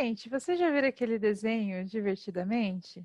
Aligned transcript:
Gente, 0.00 0.28
você 0.28 0.54
já 0.56 0.70
viu 0.70 0.86
aquele 0.86 1.18
desenho 1.18 1.84
divertidamente? 1.84 3.04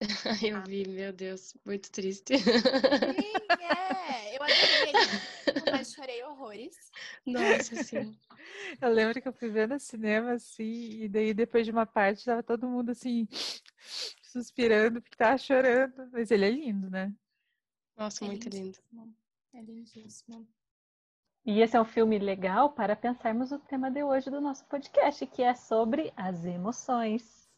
Eu 0.46 0.62
vi, 0.62 0.86
meu 0.86 1.12
Deus, 1.12 1.56
muito 1.66 1.90
triste. 1.90 2.38
Sim, 2.38 3.64
é. 3.64 4.36
Eu 4.36 4.42
adorei 4.44 4.90
ele, 4.90 5.10
mas 5.72 5.92
chorei 5.92 6.22
horrores. 6.22 6.76
Nossa, 7.26 7.74
sim. 7.74 8.16
Eu 8.80 8.90
lembro 8.90 9.20
que 9.20 9.26
eu 9.26 9.32
fui 9.32 9.48
ver 9.48 9.66
no 9.66 9.78
cinema, 9.80 10.34
assim, 10.34 11.02
e 11.02 11.08
daí 11.08 11.34
depois 11.34 11.66
de 11.66 11.72
uma 11.72 11.84
parte 11.84 12.24
tava 12.24 12.44
todo 12.44 12.68
mundo 12.68 12.90
assim, 12.90 13.26
suspirando, 14.22 15.02
porque 15.02 15.16
tava 15.16 15.36
chorando. 15.36 16.08
Mas 16.12 16.30
ele 16.30 16.44
é 16.44 16.50
lindo, 16.50 16.88
né? 16.90 17.12
Nossa, 17.96 18.24
É 18.24 18.28
muito 18.28 18.48
lindo. 18.48 18.66
lindíssimo. 18.66 19.16
É 19.52 19.60
lindíssimo. 19.60 20.48
E 21.44 21.60
esse 21.60 21.76
é 21.76 21.80
um 21.80 21.84
filme 21.84 22.20
legal 22.20 22.70
para 22.70 22.94
pensarmos 22.94 23.50
o 23.50 23.58
tema 23.58 23.90
de 23.90 24.02
hoje 24.04 24.30
do 24.30 24.40
nosso 24.40 24.64
podcast, 24.66 25.26
que 25.26 25.42
é 25.42 25.54
sobre 25.54 26.12
as 26.16 26.44
emoções. 26.44 27.50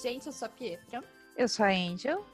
Gente, 0.00 0.28
eu 0.28 0.32
sou 0.32 0.46
a 0.46 0.48
Pietra. 0.48 1.04
Eu 1.36 1.46
sou 1.46 1.66
a 1.66 1.68
Angel. 1.68 2.24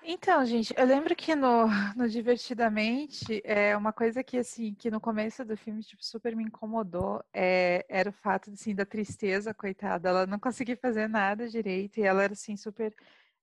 Então, 0.03 0.45
gente, 0.45 0.73
eu 0.78 0.86
lembro 0.86 1.16
que 1.16 1.34
no, 1.34 1.67
no 1.95 2.09
Divertidamente, 2.09 3.42
é 3.45 3.78
uma 3.78 3.94
coisa 3.94 4.22
que, 4.22 4.38
assim, 4.38 4.73
que 4.73 4.92
no 4.92 5.00
começo 5.00 5.45
do 5.45 5.56
filme, 5.56 5.81
tipo, 5.81 6.03
super 6.03 6.36
me 6.36 6.44
incomodou, 6.44 7.23
é, 7.34 7.86
era 7.88 8.09
o 8.09 8.14
fato, 8.14 8.52
assim, 8.52 8.75
da 8.75 8.86
tristeza, 8.86 9.53
coitada, 9.53 10.09
ela 10.09 10.28
não 10.28 10.39
conseguia 10.39 10.75
fazer 10.75 11.08
nada 11.08 11.47
direito, 11.47 12.02
e 12.02 12.03
ela 12.03 12.23
era, 12.23 12.34
assim, 12.34 12.57
super 12.57 12.94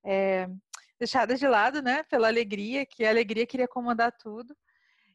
é, 0.04 0.50
deixada 0.98 1.34
de 1.34 1.48
lado, 1.48 1.80
né, 1.80 2.02
pela 2.02 2.28
alegria, 2.28 2.84
que 2.84 3.06
a 3.06 3.08
alegria 3.08 3.46
queria 3.46 3.68
comandar 3.68 4.12
tudo, 4.12 4.54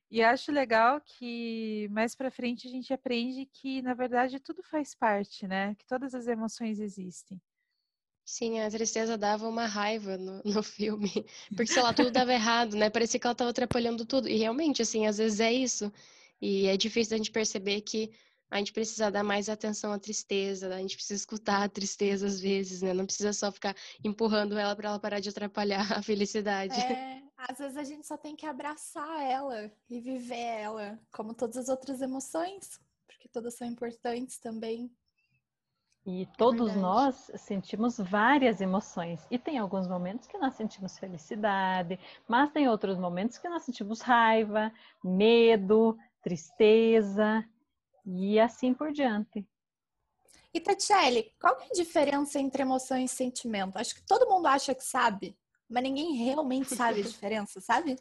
e 0.09 0.21
acho 0.23 0.51
legal 0.51 1.01
que 1.01 1.87
mais 1.89 2.15
pra 2.15 2.31
frente 2.31 2.67
a 2.67 2.71
gente 2.71 2.93
aprende 2.93 3.45
que, 3.45 3.81
na 3.81 3.93
verdade, 3.93 4.39
tudo 4.39 4.63
faz 4.63 4.95
parte, 4.95 5.47
né, 5.47 5.75
que 5.75 5.85
todas 5.85 6.13
as 6.15 6.27
emoções 6.27 6.79
existem. 6.79 7.39
Sim, 8.25 8.59
a 8.59 8.69
tristeza 8.69 9.17
dava 9.17 9.47
uma 9.47 9.65
raiva 9.65 10.15
no, 10.17 10.41
no 10.45 10.61
filme, 10.61 11.25
porque, 11.55 11.67
sei 11.67 11.81
lá, 11.81 11.91
tudo 11.91 12.11
dava 12.11 12.31
errado, 12.31 12.75
né? 12.75 12.87
Parecia 12.89 13.19
que 13.19 13.25
ela 13.25 13.31
estava 13.31 13.49
atrapalhando 13.49 14.05
tudo. 14.05 14.29
E 14.29 14.37
realmente, 14.37 14.83
assim, 14.83 15.07
às 15.07 15.17
vezes 15.17 15.39
é 15.39 15.51
isso. 15.51 15.91
E 16.39 16.67
é 16.67 16.77
difícil 16.77 17.15
a 17.15 17.17
gente 17.17 17.31
perceber 17.31 17.81
que 17.81 18.11
a 18.51 18.57
gente 18.57 18.71
precisa 18.71 19.09
dar 19.09 19.23
mais 19.23 19.49
atenção 19.49 19.91
à 19.91 19.99
tristeza, 19.99 20.73
a 20.73 20.79
gente 20.79 20.95
precisa 20.95 21.19
escutar 21.19 21.63
a 21.63 21.69
tristeza 21.69 22.27
às 22.27 22.39
vezes, 22.39 22.81
né? 22.83 22.93
Não 22.93 23.05
precisa 23.05 23.33
só 23.33 23.51
ficar 23.51 23.75
empurrando 24.03 24.57
ela 24.57 24.75
para 24.75 24.89
ela 24.89 24.99
parar 24.99 25.19
de 25.19 25.29
atrapalhar 25.29 25.81
a 25.97 26.01
felicidade. 26.03 26.79
É, 26.79 27.21
às 27.47 27.57
vezes 27.57 27.77
a 27.77 27.83
gente 27.83 28.05
só 28.05 28.17
tem 28.17 28.35
que 28.35 28.45
abraçar 28.45 29.21
ela 29.21 29.71
e 29.89 29.99
viver 29.99 30.35
ela, 30.35 30.99
como 31.11 31.33
todas 31.33 31.57
as 31.57 31.69
outras 31.69 32.01
emoções, 32.01 32.79
porque 33.07 33.29
todas 33.29 33.55
são 33.55 33.67
importantes 33.67 34.37
também. 34.37 34.91
E 36.05 36.27
todos 36.37 36.73
verdade. 36.73 36.81
nós 36.81 37.31
sentimos 37.35 37.97
várias 37.97 38.61
emoções. 38.61 39.25
E 39.29 39.37
tem 39.37 39.57
alguns 39.57 39.87
momentos 39.87 40.27
que 40.27 40.37
nós 40.37 40.55
sentimos 40.55 40.97
felicidade, 40.97 41.99
mas 42.27 42.51
tem 42.51 42.67
outros 42.67 42.97
momentos 42.97 43.37
que 43.37 43.47
nós 43.47 43.63
sentimos 43.63 44.01
raiva, 44.01 44.71
medo, 45.03 45.97
tristeza 46.21 47.45
e 48.05 48.39
assim 48.39 48.73
por 48.73 48.91
diante. 48.91 49.47
E 50.53 50.59
Tatiele, 50.59 51.31
qual 51.39 51.55
que 51.57 51.65
é 51.65 51.67
a 51.67 51.83
diferença 51.83 52.39
entre 52.39 52.63
emoção 52.63 52.97
e 52.97 53.07
sentimento? 53.07 53.77
Acho 53.77 53.93
que 53.93 54.01
todo 54.01 54.27
mundo 54.27 54.47
acha 54.47 54.73
que 54.73 54.83
sabe, 54.83 55.37
mas 55.69 55.83
ninguém 55.83 56.15
realmente 56.15 56.73
sabe 56.75 57.01
a 57.01 57.03
diferença, 57.07 57.61
sabe? 57.61 57.95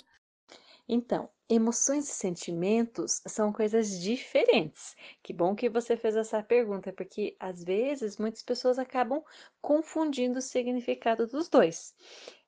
Então, 0.88 1.28
emoções 1.50 2.08
e 2.08 2.12
sentimentos 2.12 3.20
são 3.26 3.52
coisas 3.52 4.00
diferentes. 4.00 4.96
Que 5.22 5.34
bom 5.34 5.54
que 5.54 5.68
você 5.68 5.98
fez 5.98 6.16
essa 6.16 6.42
pergunta, 6.42 6.92
porque 6.94 7.36
às 7.38 7.62
vezes 7.62 8.16
muitas 8.16 8.42
pessoas 8.42 8.78
acabam 8.78 9.22
confundindo 9.60 10.38
o 10.38 10.42
significado 10.42 11.26
dos 11.26 11.48
dois. 11.50 11.94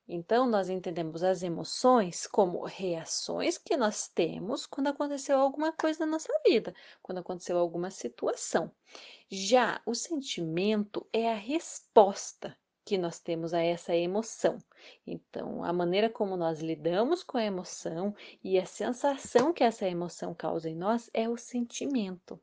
Então, 0.08 0.46
nós 0.48 0.68
entendemos 0.70 1.22
as 1.22 1.42
emoções 1.42 2.26
como 2.26 2.64
reações 2.64 3.58
que 3.58 3.76
nós 3.76 4.08
temos 4.08 4.66
quando 4.66 4.88
aconteceu 4.88 5.38
alguma 5.38 5.70
coisa 5.72 6.00
na 6.00 6.12
nossa 6.12 6.32
vida, 6.44 6.74
quando 7.02 7.18
aconteceu 7.18 7.58
alguma 7.58 7.90
situação. 7.90 8.72
Já 9.30 9.80
o 9.86 9.94
sentimento 9.94 11.06
é 11.12 11.30
a 11.30 11.36
resposta 11.36 12.58
que 12.90 12.98
nós 12.98 13.20
temos 13.20 13.54
a 13.54 13.62
essa 13.62 13.94
emoção. 13.94 14.58
Então, 15.06 15.62
a 15.62 15.72
maneira 15.72 16.10
como 16.10 16.36
nós 16.36 16.58
lidamos 16.58 17.22
com 17.22 17.38
a 17.38 17.44
emoção 17.44 18.12
e 18.42 18.58
a 18.58 18.66
sensação 18.66 19.52
que 19.52 19.62
essa 19.62 19.86
emoção 19.88 20.34
causa 20.34 20.68
em 20.68 20.74
nós 20.74 21.08
é 21.14 21.28
o 21.28 21.36
sentimento. 21.36 22.40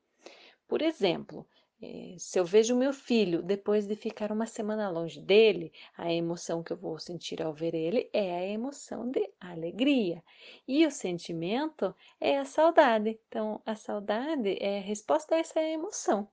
Por 0.66 0.82
exemplo, 0.82 1.46
eh, 1.82 2.16
se 2.18 2.40
eu 2.40 2.46
vejo 2.46 2.78
meu 2.78 2.94
filho 2.94 3.44
depois 3.44 3.86
de 3.86 3.98
ficar 3.98 4.32
uma 4.32 4.48
semana 4.48 4.90
longe 4.90 5.20
dele, 5.20 5.74
a 5.98 6.14
emoção 6.14 6.64
que 6.64 6.72
eu 6.72 6.78
vou 6.78 6.98
sentir 6.98 7.42
ao 7.42 7.54
ver 7.54 7.76
ele 7.76 8.10
é 8.14 8.38
a 8.38 8.46
emoção 8.48 9.12
de 9.12 9.30
alegria. 9.42 10.24
E 10.66 10.86
o 10.86 10.92
sentimento 10.92 11.94
é 12.22 12.38
a 12.38 12.46
saudade. 12.46 13.20
Então, 13.28 13.62
a 13.66 13.76
saudade 13.76 14.56
é 14.62 14.78
a 14.78 14.82
resposta 14.82 15.36
a 15.36 15.40
essa 15.40 15.62
emoção. 15.62 16.30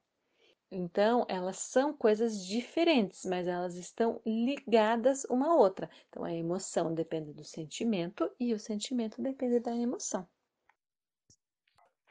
Então, 0.70 1.24
elas 1.28 1.58
são 1.58 1.96
coisas 1.96 2.44
diferentes, 2.44 3.24
mas 3.24 3.46
elas 3.46 3.76
estão 3.76 4.20
ligadas 4.26 5.24
uma 5.26 5.48
à 5.52 5.54
outra. 5.54 5.88
Então, 6.08 6.24
a 6.24 6.32
emoção 6.34 6.92
depende 6.92 7.32
do 7.32 7.44
sentimento 7.44 8.30
e 8.40 8.52
o 8.52 8.58
sentimento 8.58 9.22
depende 9.22 9.60
da 9.60 9.74
emoção. 9.76 10.28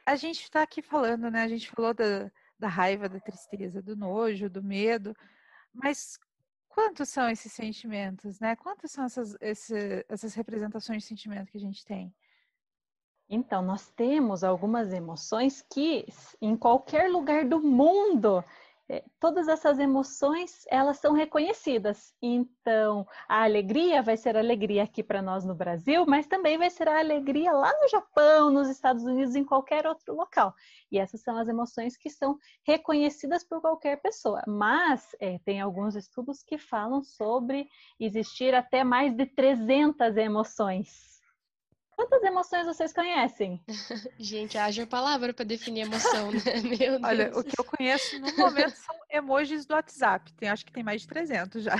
A 0.06 0.16
gente 0.16 0.42
está 0.42 0.62
aqui 0.62 0.82
falando, 0.82 1.30
né? 1.30 1.42
A 1.42 1.48
gente 1.48 1.70
falou 1.70 1.94
da, 1.94 2.30
da 2.58 2.68
raiva, 2.68 3.08
da 3.08 3.20
tristeza, 3.20 3.82
do 3.82 3.96
nojo, 3.96 4.48
do 4.50 4.62
medo, 4.62 5.14
mas 5.72 6.18
quantos 6.68 7.08
são 7.08 7.28
esses 7.30 7.52
sentimentos, 7.52 8.40
né? 8.40 8.56
Quantas 8.56 8.92
são 8.92 9.04
essas, 9.04 9.36
esse- 9.40 10.04
essas 10.08 10.34
representações 10.34 11.02
de 11.02 11.08
sentimento 11.08 11.50
que 11.50 11.58
a 11.58 11.60
gente 11.60 11.84
tem? 11.84 12.14
Então, 13.28 13.62
nós 13.62 13.88
temos 13.90 14.44
algumas 14.44 14.92
emoções 14.92 15.62
que, 15.62 16.06
em 16.40 16.56
qualquer 16.56 17.10
lugar 17.10 17.44
do 17.44 17.60
mundo, 17.60 18.44
eh, 18.86 19.02
todas 19.18 19.48
essas 19.48 19.78
emoções, 19.78 20.64
elas 20.68 20.98
são 20.98 21.14
reconhecidas. 21.14 22.14
Então, 22.20 23.06
a 23.26 23.42
alegria 23.44 24.02
vai 24.02 24.16
ser 24.16 24.36
alegria 24.36 24.82
aqui 24.82 25.02
para 25.02 25.22
nós 25.22 25.42
no 25.44 25.54
Brasil, 25.54 26.04
mas 26.06 26.26
também 26.26 26.58
vai 26.58 26.68
ser 26.68 26.86
a 26.86 26.98
alegria 26.98 27.50
lá 27.52 27.72
no 27.80 27.88
Japão, 27.88 28.50
nos 28.50 28.68
Estados 28.68 29.04
Unidos, 29.04 29.34
em 29.34 29.44
qualquer 29.44 29.86
outro 29.86 30.14
local. 30.14 30.54
E 30.92 30.98
essas 30.98 31.22
são 31.22 31.38
as 31.38 31.48
emoções 31.48 31.96
que 31.96 32.10
são 32.10 32.38
reconhecidas 32.66 33.42
por 33.42 33.60
qualquer 33.60 34.02
pessoa. 34.02 34.42
Mas 34.46 35.16
eh, 35.18 35.38
tem 35.46 35.60
alguns 35.62 35.96
estudos 35.96 36.42
que 36.42 36.58
falam 36.58 37.02
sobre 37.02 37.66
existir 37.98 38.54
até 38.54 38.84
mais 38.84 39.14
de 39.16 39.24
300 39.24 40.14
emoções. 40.18 41.13
Quantas 41.96 42.22
emoções 42.22 42.66
vocês 42.66 42.92
conhecem? 42.92 43.60
Gente, 44.18 44.58
haja 44.58 44.86
palavra 44.86 45.32
para 45.32 45.44
definir 45.44 45.82
emoção, 45.82 46.32
né? 46.32 46.40
Meu 46.62 46.98
Deus. 46.98 47.02
Olha, 47.02 47.30
o 47.38 47.44
que 47.44 47.58
eu 47.58 47.64
conheço 47.64 48.18
no 48.18 48.36
momento 48.36 48.74
são 48.76 48.94
emojis 49.10 49.64
do 49.64 49.74
WhatsApp. 49.74 50.32
Tem, 50.34 50.48
acho 50.48 50.66
que 50.66 50.72
tem 50.72 50.82
mais 50.82 51.02
de 51.02 51.08
300 51.08 51.62
já. 51.62 51.74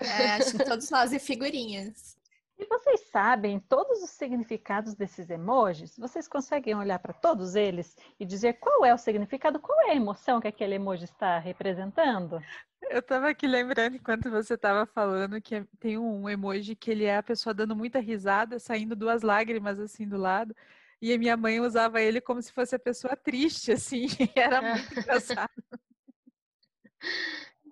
É, 0.00 0.32
acho 0.32 0.56
que 0.56 0.64
todos 0.64 0.90
nós 0.90 1.12
e 1.12 1.18
figurinhas. 1.18 2.17
E 2.58 2.66
vocês 2.66 3.02
sabem 3.12 3.60
todos 3.60 4.02
os 4.02 4.10
significados 4.10 4.94
desses 4.94 5.30
emojis? 5.30 5.96
Vocês 5.96 6.26
conseguem 6.26 6.74
olhar 6.74 6.98
para 6.98 7.12
todos 7.12 7.54
eles 7.54 7.96
e 8.18 8.26
dizer 8.26 8.54
qual 8.54 8.84
é 8.84 8.92
o 8.92 8.98
significado, 8.98 9.60
qual 9.60 9.80
é 9.82 9.92
a 9.92 9.94
emoção 9.94 10.40
que 10.40 10.48
aquele 10.48 10.74
emoji 10.74 11.04
está 11.04 11.38
representando? 11.38 12.42
Eu 12.90 12.98
estava 12.98 13.28
aqui 13.28 13.46
lembrando 13.46 13.96
enquanto 13.96 14.28
você 14.28 14.54
estava 14.54 14.86
falando 14.86 15.40
que 15.40 15.64
tem 15.78 15.98
um 15.98 16.28
emoji 16.28 16.74
que 16.74 16.90
ele 16.90 17.04
é 17.04 17.18
a 17.18 17.22
pessoa 17.22 17.54
dando 17.54 17.76
muita 17.76 18.00
risada, 18.00 18.58
saindo 18.58 18.96
duas 18.96 19.22
lágrimas 19.22 19.78
assim 19.78 20.08
do 20.08 20.16
lado. 20.16 20.54
E 21.00 21.12
a 21.12 21.18
minha 21.18 21.36
mãe 21.36 21.60
usava 21.60 22.00
ele 22.00 22.20
como 22.20 22.42
se 22.42 22.52
fosse 22.52 22.74
a 22.74 22.78
pessoa 22.78 23.14
triste, 23.16 23.70
assim. 23.70 24.06
Era 24.34 24.60
muito 24.60 24.92
engraçado. 24.98 25.62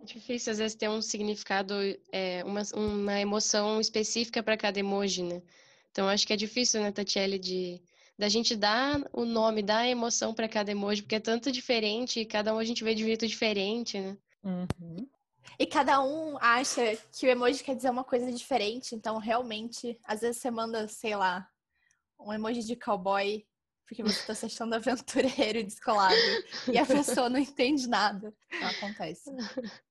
Difícil 0.06 0.52
às 0.52 0.58
vezes 0.58 0.76
ter 0.76 0.88
um 0.88 1.02
significado, 1.02 1.74
é, 2.12 2.42
uma, 2.44 2.62
uma 2.74 3.20
emoção 3.20 3.80
específica 3.80 4.42
para 4.42 4.56
cada 4.56 4.78
emoji, 4.78 5.22
né? 5.22 5.42
Então 5.90 6.08
acho 6.08 6.26
que 6.26 6.32
é 6.32 6.36
difícil, 6.36 6.80
né, 6.80 6.92
Tatiele, 6.92 7.38
de 7.38 7.80
da 8.18 8.28
gente 8.28 8.56
dar 8.56 9.02
o 9.12 9.26
nome, 9.26 9.62
dar 9.62 9.80
a 9.80 9.88
emoção 9.88 10.32
para 10.32 10.48
cada 10.48 10.70
emoji, 10.70 11.02
porque 11.02 11.16
é 11.16 11.20
tanto 11.20 11.52
diferente 11.52 12.20
e 12.20 12.24
cada 12.24 12.54
um 12.54 12.58
a 12.58 12.64
gente 12.64 12.82
vê 12.82 12.94
de 12.94 13.04
um 13.04 13.06
jeito 13.06 13.26
diferente, 13.26 14.00
né? 14.00 14.16
Uhum. 14.42 15.06
E 15.58 15.66
cada 15.66 16.02
um 16.02 16.38
acha 16.38 16.96
que 17.12 17.26
o 17.26 17.30
emoji 17.30 17.62
quer 17.62 17.76
dizer 17.76 17.90
uma 17.90 18.04
coisa 18.04 18.32
diferente, 18.32 18.94
então 18.94 19.18
realmente, 19.18 19.98
às 20.04 20.20
vezes 20.20 20.40
você 20.40 20.50
manda, 20.50 20.88
sei 20.88 21.14
lá, 21.14 21.46
um 22.18 22.32
emoji 22.32 22.62
de 22.62 22.74
cowboy 22.74 23.44
porque 23.86 24.02
você 24.02 24.18
está 24.20 24.34
se 24.34 24.46
achando 24.46 24.74
aventureiro 24.74 25.58
e 25.58 25.62
descolado 25.62 26.16
e 26.70 26.76
a 26.76 26.84
pessoa 26.84 27.30
não 27.30 27.38
entende 27.38 27.88
nada. 27.88 28.34
Não 28.60 28.68
acontece. 28.68 29.30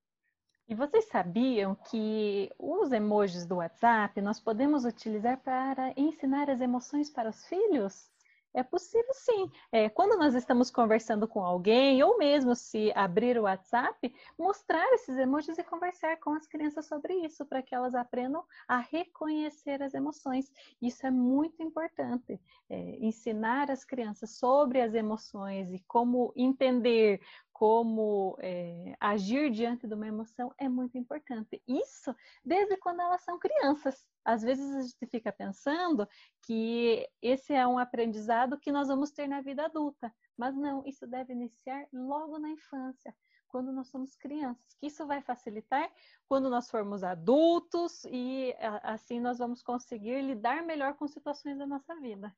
E 0.67 0.73
vocês 0.73 1.05
sabiam 1.05 1.75
que 1.75 2.51
os 2.57 2.91
emojis 2.91 3.45
do 3.45 3.57
WhatsApp 3.57 4.19
nós 4.19 4.39
podemos 4.39 4.83
utilizar 4.83 5.39
para 5.41 5.93
ensinar 5.95 6.49
as 6.49 6.59
emoções 6.59 7.07
para 7.07 7.29
os 7.29 7.45
filhos? 7.45 8.09
É 8.55 8.63
possível 8.63 9.13
sim. 9.13 9.51
É, 9.69 9.89
quando 9.89 10.17
nós 10.17 10.33
estamos 10.33 10.71
conversando 10.71 11.27
com 11.27 11.43
alguém, 11.43 12.01
ou 12.01 12.17
mesmo 12.17 12.55
se 12.55 12.89
abrir 12.95 13.37
o 13.37 13.43
WhatsApp, 13.43 14.15
mostrar 14.39 14.93
esses 14.93 15.17
emojis 15.17 15.57
e 15.57 15.63
conversar 15.63 16.17
com 16.21 16.31
as 16.31 16.47
crianças 16.47 16.87
sobre 16.87 17.13
isso, 17.15 17.45
para 17.45 17.61
que 17.61 17.75
elas 17.75 17.93
aprendam 17.93 18.45
a 18.65 18.77
reconhecer 18.77 19.83
as 19.83 19.93
emoções. 19.93 20.49
Isso 20.81 21.05
é 21.05 21.11
muito 21.11 21.61
importante. 21.61 22.39
É, 22.69 22.97
ensinar 23.05 23.69
as 23.69 23.83
crianças 23.83 24.37
sobre 24.37 24.81
as 24.81 24.93
emoções 24.93 25.69
e 25.73 25.83
como 25.85 26.31
entender, 26.33 27.19
como 27.55 28.35
é, 28.41 28.97
agir 28.99 29.49
diante 29.49 29.87
de 29.87 29.93
uma 29.93 30.05
emoção 30.05 30.53
é 30.57 30.67
muito 30.67 30.97
importante. 30.97 31.63
Isso 31.65 32.13
desde 32.43 32.75
quando 32.75 32.99
elas 32.99 33.21
são 33.21 33.39
crianças. 33.39 34.05
Às 34.25 34.41
vezes 34.41 34.75
a 34.75 34.81
gente 34.81 35.07
fica 35.07 35.31
pensando 35.31 36.05
que 36.41 37.07
esse 37.21 37.53
é 37.53 37.65
um 37.65 37.79
aprendizado 37.79 38.59
que 38.59 38.73
nós 38.73 38.89
vamos 38.89 39.11
ter 39.11 39.25
na 39.25 39.39
vida 39.39 39.63
adulta, 39.63 40.13
mas 40.37 40.53
não, 40.53 40.85
isso 40.85 41.07
deve 41.07 41.31
iniciar 41.31 41.87
logo 41.93 42.37
na 42.37 42.49
infância, 42.49 43.15
quando 43.47 43.71
nós 43.71 43.87
somos 43.87 44.17
crianças, 44.17 44.75
que 44.77 44.87
isso 44.87 45.07
vai 45.07 45.21
facilitar 45.21 45.89
quando 46.27 46.49
nós 46.49 46.69
formos 46.69 47.05
adultos 47.05 48.03
e 48.11 48.53
assim 48.83 49.21
nós 49.21 49.37
vamos 49.37 49.63
conseguir 49.63 50.21
lidar 50.21 50.61
melhor 50.61 50.95
com 50.95 51.07
situações 51.07 51.57
da 51.57 51.65
nossa 51.65 51.95
vida. 52.01 52.35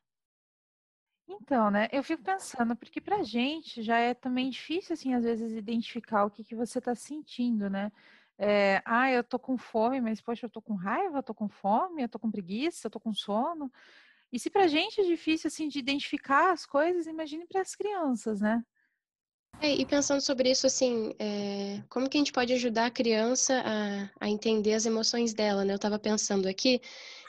Então, 1.29 1.69
né, 1.69 1.89
eu 1.91 2.01
fico 2.03 2.24
pensando, 2.24 2.75
porque 2.75 3.01
pra 3.01 3.21
gente 3.21 3.81
já 3.81 4.00
é 4.00 4.13
também 4.13 4.50
difícil, 4.50 4.94
assim, 4.94 5.13
às 5.13 5.24
vezes, 5.24 5.51
identificar 5.51 6.25
o 6.25 6.29
que, 6.31 6.44
que 6.44 6.56
você 6.56 6.79
tá 6.79 6.95
sentindo, 6.95 7.69
né? 7.69 7.91
É, 8.38 8.81
ah, 8.85 9.12
eu 9.12 9.24
tô 9.24 9.38
com 9.38 9.57
fome, 9.57 10.00
mas, 10.00 10.21
poxa, 10.21 10.45
eu 10.45 10.50
tô 10.50 10.62
com 10.62 10.75
raiva, 10.75 11.18
eu 11.18 11.24
tô 11.24 11.33
com 11.33 11.50
fome, 11.50 12.03
eu 12.03 12.09
tô 12.09 12.18
com 12.19 12.31
preguiça, 12.31 12.88
eu 12.88 12.91
tô 12.91 13.00
com 13.00 13.13
sono. 13.13 13.71
E 14.31 14.39
se 14.39 14.50
pra 14.50 14.68
gente 14.68 15.01
é 15.01 15.03
difícil, 15.03 15.47
assim, 15.47 15.68
de 15.68 15.79
identificar 15.79 16.51
as 16.51 16.65
coisas, 16.65 17.07
imagine 17.07 17.45
para 17.45 17.62
as 17.62 17.75
crianças, 17.75 18.39
né? 18.39 18.63
É, 19.59 19.73
e 19.73 19.85
pensando 19.85 20.21
sobre 20.21 20.51
isso, 20.51 20.68
assim, 20.68 21.15
é, 21.18 21.81
como 21.89 22.07
que 22.07 22.18
a 22.18 22.19
gente 22.19 22.31
pode 22.31 22.53
ajudar 22.53 22.85
a 22.85 22.91
criança 22.91 23.63
a, 23.65 24.25
a 24.25 24.30
entender 24.30 24.73
as 24.73 24.85
emoções 24.85 25.33
dela, 25.33 25.65
né? 25.65 25.73
Eu 25.73 25.80
tava 25.80 25.97
pensando 25.97 26.47
aqui 26.47 26.80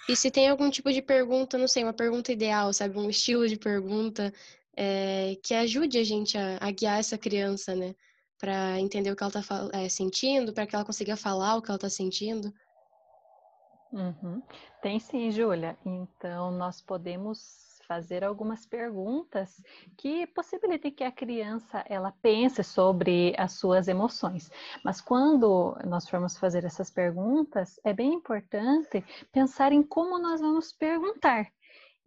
e 0.09 0.17
se 0.17 0.31
tem 0.31 0.49
algum 0.49 0.71
tipo 0.71 0.91
de 0.91 1.03
pergunta, 1.03 1.59
não 1.59 1.69
sei, 1.69 1.85
uma 1.85 1.93
pergunta 1.93 2.33
ideal, 2.33 2.73
sabe? 2.73 2.99
Um 2.99 3.11
estilo 3.11 3.47
de 3.47 3.57
pergunta 3.57 4.33
é, 4.75 5.37
que 5.43 5.53
ajude 5.55 5.99
a 5.99 6.05
gente 6.05 6.39
a, 6.39 6.57
a, 6.61 6.71
guiar 6.71 6.99
essa 6.99 7.19
criança, 7.19 7.77
né? 7.77 7.95
Para 8.39 8.81
entender 8.81 9.11
o 9.11 9.17
que 9.17 9.23
ela 9.23 9.33
está 9.39 9.69
é, 9.73 9.89
sentindo, 9.89 10.53
para 10.53 10.67
que 10.67 10.75
ela 10.75 10.85
consiga 10.85 11.17
falar 11.17 11.57
o 11.57 11.63
que 11.63 11.71
ela 11.71 11.77
está 11.77 11.91
sentindo. 11.91 12.55
Uhum. 13.93 14.43
Tem 14.81 14.99
sim, 14.99 15.31
Júlia. 15.31 15.77
Então, 15.85 16.53
nós 16.53 16.81
podemos 16.81 17.78
fazer 17.89 18.23
algumas 18.23 18.67
perguntas 18.67 19.63
que 19.97 20.27
possibilitem 20.29 20.93
que 20.93 21.03
a 21.03 21.11
criança 21.11 21.83
ela 21.89 22.13
pense 22.21 22.63
sobre 22.63 23.35
as 23.39 23.53
suas 23.53 23.89
emoções. 23.89 24.51
Mas 24.85 25.01
quando 25.01 25.75
nós 25.87 26.07
formos 26.07 26.37
fazer 26.37 26.65
essas 26.65 26.91
perguntas, 26.91 27.81
é 27.83 27.95
bem 27.95 28.13
importante 28.13 29.03
pensar 29.33 29.73
em 29.73 29.83
como 29.83 30.19
nós 30.19 30.41
vamos 30.41 30.71
perguntar. 30.71 31.51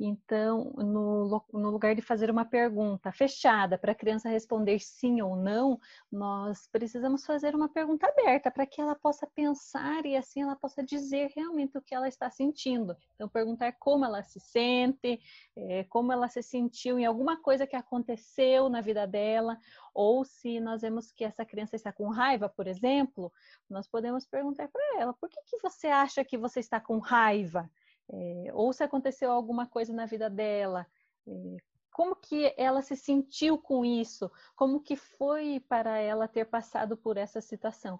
Então, 0.04 0.74
no, 0.78 1.44
no, 1.54 1.70
lugar 1.70 1.94
de 1.94 2.02
fazer 2.02 2.32
uma 2.32 2.44
pergunta 2.44 3.12
fechada 3.12 3.78
para 3.78 3.92
a 3.92 3.96
criança 3.96 4.30
responder 4.30 4.80
sim 4.80 5.22
ou 5.22 5.36
não, 5.36 5.80
nós 6.12 6.68
precisamos 6.72 7.24
fazer 7.24 7.54
uma 7.54 7.70
pergunta 7.70 8.08
aberta 8.08 8.50
para 8.50 8.66
que 8.66 8.82
ela 8.82 8.96
possa 8.96 9.28
pensar 9.28 10.04
e 10.04 10.18
assim 10.18 10.42
ela 10.42 10.56
possa 10.56 10.84
dizer 10.84 11.32
realmente 11.36 11.78
o 11.78 11.82
que 11.84 11.94
ela 11.94 12.08
está 12.08 12.32
sentindo. 12.32 12.98
Então, 13.14 13.30
perguntar 13.30 13.74
como 13.74 14.04
ela 14.04 14.24
se 14.24 14.40
sente, 14.40 15.22
é, 15.56 15.84
como 15.84 16.12
ela 16.12 16.28
se 16.28 16.42
sentiu 16.42 16.98
em 16.98 17.06
alguma 17.06 17.40
coisa 17.40 17.68
que 17.68 17.76
aconteceu 17.76 18.70
na 18.70 18.82
vida 18.82 19.06
dela, 19.06 19.56
ou 19.94 20.26
se 20.26 20.60
nós 20.60 20.82
vemos 20.82 21.12
que 21.12 21.24
essa 21.24 21.46
criança 21.46 21.76
está 21.76 21.94
com 21.94 22.10
raiva, 22.10 22.50
por 22.50 22.66
exemplo, 22.66 23.32
nós 23.70 23.88
podemos 23.88 24.26
perguntar 24.26 24.68
para 24.68 25.00
ela: 25.00 25.14
por 25.14 25.30
que, 25.30 25.40
que 25.46 25.60
você 25.62 25.86
acha 25.88 26.26
que 26.26 26.40
você 26.40 26.60
está 26.60 26.80
com 26.80 26.98
raiva? 26.98 27.70
É, 28.12 28.52
ou 28.54 28.74
se 28.74 28.84
aconteceu 28.84 29.32
alguma 29.32 29.66
coisa 29.66 29.94
na 29.94 30.06
vida 30.06 30.30
dela, 30.30 30.86
é, 31.28 31.58
como 31.92 32.16
que 32.16 32.54
ela 32.58 32.82
se 32.82 32.96
sentiu 32.96 33.58
com 33.58 33.86
isso, 33.86 34.30
como 34.56 34.82
que 34.82 34.96
foi 34.96 35.60
para 35.68 35.98
ela 35.98 36.28
ter 36.28 36.46
passado 36.46 36.98
por 36.98 37.18
essa 37.18 37.42
situação, 37.42 38.00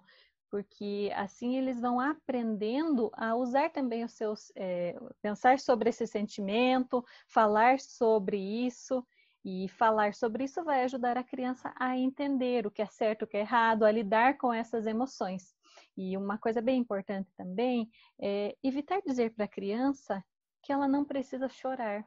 porque 0.50 1.10
assim 1.14 1.56
eles 1.56 1.80
vão 1.80 1.98
aprendendo 1.98 3.10
a 3.14 3.34
usar 3.34 3.70
também 3.70 4.04
os 4.04 4.12
seus, 4.12 4.52
é, 4.56 4.98
pensar 5.20 5.58
sobre 5.58 5.90
esse 5.90 6.06
sentimento, 6.06 7.04
falar 7.26 7.80
sobre 7.80 8.38
isso, 8.38 9.04
e 9.44 9.68
falar 9.68 10.14
sobre 10.14 10.44
isso 10.44 10.62
vai 10.62 10.84
ajudar 10.84 11.18
a 11.18 11.24
criança 11.24 11.72
a 11.76 11.98
entender 11.98 12.66
o 12.66 12.70
que 12.70 12.80
é 12.80 12.86
certo, 12.86 13.22
o 13.22 13.26
que 13.26 13.36
é 13.36 13.40
errado, 13.40 13.84
a 13.84 13.90
lidar 13.90 14.38
com 14.38 14.52
essas 14.52 14.86
emoções. 14.86 15.54
E 15.96 16.16
uma 16.16 16.38
coisa 16.38 16.60
bem 16.62 16.80
importante 16.80 17.32
também 17.36 17.90
é 18.20 18.56
evitar 18.62 19.00
dizer 19.02 19.34
para 19.34 19.44
a 19.44 19.48
criança 19.48 20.24
que 20.62 20.72
ela 20.72 20.88
não 20.88 21.04
precisa 21.04 21.48
chorar. 21.48 22.06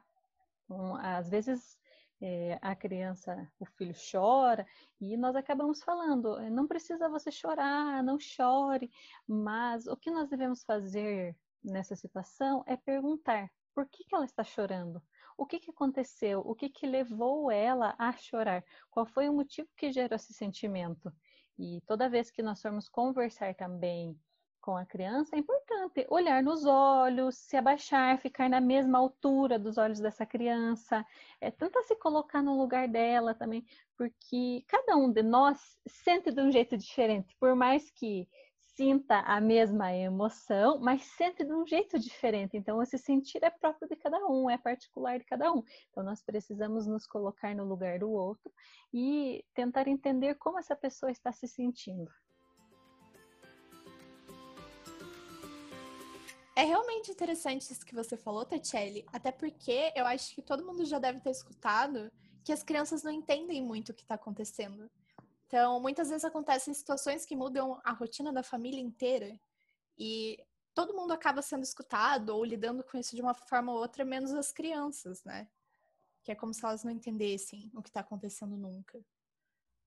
Então, 0.64 0.96
às 0.96 1.28
vezes 1.30 1.78
é, 2.20 2.58
a 2.62 2.74
criança, 2.74 3.50
o 3.58 3.64
filho 3.64 3.94
chora 4.10 4.66
e 5.00 5.16
nós 5.16 5.36
acabamos 5.36 5.82
falando, 5.82 6.38
é, 6.38 6.50
não 6.50 6.66
precisa 6.66 7.08
você 7.08 7.30
chorar, 7.30 8.02
não 8.02 8.18
chore, 8.18 8.90
mas 9.26 9.86
o 9.86 9.96
que 9.96 10.10
nós 10.10 10.28
devemos 10.28 10.64
fazer 10.64 11.36
nessa 11.62 11.94
situação 11.94 12.64
é 12.66 12.76
perguntar 12.76 13.50
por 13.74 13.86
que, 13.86 14.04
que 14.04 14.14
ela 14.14 14.24
está 14.24 14.42
chorando, 14.42 15.02
o 15.36 15.44
que, 15.44 15.58
que 15.60 15.70
aconteceu, 15.70 16.40
o 16.40 16.54
que, 16.54 16.70
que 16.70 16.86
levou 16.86 17.50
ela 17.50 17.94
a 17.98 18.10
chorar, 18.12 18.64
qual 18.90 19.04
foi 19.04 19.28
o 19.28 19.34
motivo 19.34 19.68
que 19.76 19.92
gerou 19.92 20.16
esse 20.16 20.32
sentimento. 20.32 21.12
E 21.58 21.80
toda 21.86 22.08
vez 22.08 22.30
que 22.30 22.42
nós 22.42 22.60
formos 22.60 22.88
conversar 22.88 23.54
também 23.54 24.18
com 24.60 24.76
a 24.76 24.84
criança, 24.84 25.36
é 25.36 25.38
importante 25.38 26.04
olhar 26.10 26.42
nos 26.42 26.66
olhos, 26.66 27.36
se 27.36 27.56
abaixar, 27.56 28.18
ficar 28.18 28.50
na 28.50 28.60
mesma 28.60 28.98
altura 28.98 29.60
dos 29.60 29.78
olhos 29.78 30.00
dessa 30.00 30.26
criança, 30.26 31.06
é, 31.40 31.52
tentar 31.52 31.82
se 31.84 31.94
colocar 31.94 32.42
no 32.42 32.58
lugar 32.58 32.88
dela 32.88 33.32
também, 33.32 33.64
porque 33.96 34.64
cada 34.66 34.96
um 34.96 35.12
de 35.12 35.22
nós 35.22 35.78
sente 35.86 36.32
de 36.32 36.40
um 36.42 36.50
jeito 36.50 36.76
diferente, 36.76 37.36
por 37.38 37.54
mais 37.54 37.90
que 37.92 38.28
sinta 38.76 39.20
a 39.20 39.40
mesma 39.40 39.92
emoção, 39.94 40.78
mas 40.78 41.02
sente 41.02 41.42
de 41.42 41.52
um 41.52 41.66
jeito 41.66 41.98
diferente. 41.98 42.56
Então, 42.56 42.82
esse 42.82 42.98
sentir 42.98 43.42
é 43.42 43.48
próprio 43.48 43.88
de 43.88 43.96
cada 43.96 44.18
um, 44.26 44.50
é 44.50 44.58
particular 44.58 45.18
de 45.18 45.24
cada 45.24 45.50
um. 45.50 45.62
Então, 45.90 46.04
nós 46.04 46.22
precisamos 46.22 46.86
nos 46.86 47.06
colocar 47.06 47.54
no 47.54 47.64
lugar 47.64 47.98
do 47.98 48.10
outro 48.10 48.52
e 48.92 49.42
tentar 49.54 49.88
entender 49.88 50.34
como 50.34 50.58
essa 50.58 50.76
pessoa 50.76 51.10
está 51.10 51.32
se 51.32 51.48
sentindo. 51.48 52.10
É 56.54 56.62
realmente 56.62 57.10
interessante 57.10 57.70
isso 57.70 57.84
que 57.84 57.94
você 57.94 58.16
falou, 58.16 58.44
Tatiele, 58.44 59.04
até 59.12 59.30
porque 59.30 59.92
eu 59.94 60.06
acho 60.06 60.34
que 60.34 60.42
todo 60.42 60.64
mundo 60.64 60.84
já 60.84 60.98
deve 60.98 61.20
ter 61.20 61.30
escutado 61.30 62.10
que 62.44 62.52
as 62.52 62.62
crianças 62.62 63.02
não 63.02 63.10
entendem 63.10 63.62
muito 63.62 63.90
o 63.90 63.94
que 63.94 64.02
está 64.02 64.14
acontecendo. 64.14 64.90
Então, 65.46 65.80
muitas 65.80 66.08
vezes 66.08 66.24
acontecem 66.24 66.74
situações 66.74 67.24
que 67.24 67.36
mudam 67.36 67.80
a 67.84 67.92
rotina 67.92 68.32
da 68.32 68.42
família 68.42 68.80
inteira 68.80 69.38
e 69.96 70.44
todo 70.74 70.94
mundo 70.94 71.12
acaba 71.12 71.40
sendo 71.40 71.62
escutado 71.62 72.30
ou 72.30 72.44
lidando 72.44 72.82
com 72.82 72.98
isso 72.98 73.14
de 73.14 73.22
uma 73.22 73.32
forma 73.32 73.72
ou 73.72 73.78
outra, 73.78 74.04
menos 74.04 74.32
as 74.32 74.52
crianças, 74.52 75.24
né? 75.24 75.48
Que 76.22 76.32
é 76.32 76.34
como 76.34 76.52
se 76.52 76.64
elas 76.64 76.82
não 76.82 76.90
entendessem 76.90 77.70
o 77.74 77.82
que 77.82 77.88
está 77.88 78.00
acontecendo 78.00 78.56
nunca. 78.56 79.00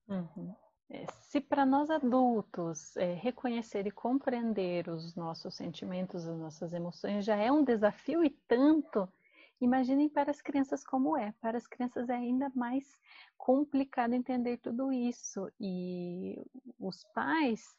Uhum. 0.08 0.54
É, 0.88 1.06
se 1.06 1.40
para 1.40 1.64
nós 1.64 1.88
adultos 1.88 2.96
é, 2.96 3.14
reconhecer 3.14 3.86
e 3.86 3.92
compreender 3.92 4.88
os 4.88 5.14
nossos 5.14 5.54
sentimentos, 5.54 6.26
as 6.26 6.36
nossas 6.36 6.72
emoções 6.72 7.24
já 7.24 7.36
é 7.36 7.52
um 7.52 7.62
desafio 7.62 8.24
e 8.24 8.30
tanto, 8.30 9.08
imaginem 9.60 10.08
para 10.08 10.30
as 10.30 10.40
crianças 10.40 10.84
como 10.84 11.16
é. 11.16 11.32
Para 11.40 11.58
as 11.58 11.66
crianças 11.66 12.08
é 12.08 12.14
ainda 12.14 12.50
mais 12.54 12.98
complicado 13.36 14.14
entender 14.14 14.58
tudo 14.58 14.92
isso. 14.92 15.50
E 15.60 16.42
os 16.78 17.04
pais, 17.14 17.74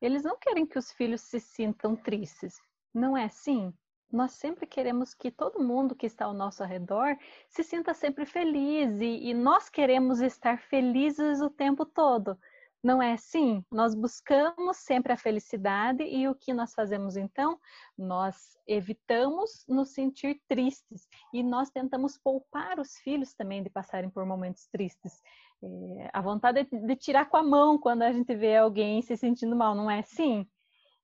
eles 0.00 0.22
não 0.22 0.38
querem 0.38 0.66
que 0.66 0.78
os 0.78 0.92
filhos 0.92 1.22
se 1.22 1.40
sintam 1.40 1.96
tristes, 1.96 2.60
não 2.92 3.16
é 3.16 3.24
assim? 3.24 3.72
nós 4.14 4.32
sempre 4.32 4.64
queremos 4.64 5.12
que 5.12 5.30
todo 5.30 5.62
mundo 5.62 5.94
que 5.94 6.06
está 6.06 6.24
ao 6.24 6.32
nosso 6.32 6.62
redor 6.62 7.18
se 7.48 7.64
sinta 7.64 7.92
sempre 7.92 8.24
feliz 8.24 9.00
e, 9.00 9.28
e, 9.28 9.34
nós 9.34 9.68
queremos 9.68 10.20
estar 10.20 10.58
felizes 10.58 11.40
o 11.40 11.50
tempo 11.50 11.84
todo. 11.84 12.38
Não 12.84 13.02
é 13.02 13.14
assim? 13.14 13.64
Nós 13.72 13.94
buscamos 13.94 14.76
sempre 14.76 15.10
a 15.10 15.16
felicidade 15.16 16.02
e 16.02 16.28
o 16.28 16.34
que 16.34 16.52
nós 16.52 16.74
fazemos 16.74 17.16
então? 17.16 17.58
Nós 17.96 18.58
evitamos 18.66 19.64
nos 19.66 19.94
sentir 19.94 20.38
tristes 20.46 21.08
e 21.32 21.42
nós 21.42 21.70
tentamos 21.70 22.18
poupar 22.18 22.78
os 22.78 22.98
filhos 22.98 23.32
também 23.32 23.62
de 23.62 23.70
passarem 23.70 24.10
por 24.10 24.26
momentos 24.26 24.66
tristes. 24.66 25.22
É, 25.62 26.10
a 26.12 26.20
vontade 26.20 26.60
é 26.60 26.64
de 26.64 26.96
tirar 26.96 27.24
com 27.30 27.38
a 27.38 27.42
mão 27.42 27.78
quando 27.78 28.02
a 28.02 28.12
gente 28.12 28.36
vê 28.36 28.58
alguém 28.58 29.00
se 29.00 29.16
sentindo 29.16 29.56
mal, 29.56 29.74
não 29.74 29.90
é 29.90 30.00
assim? 30.00 30.46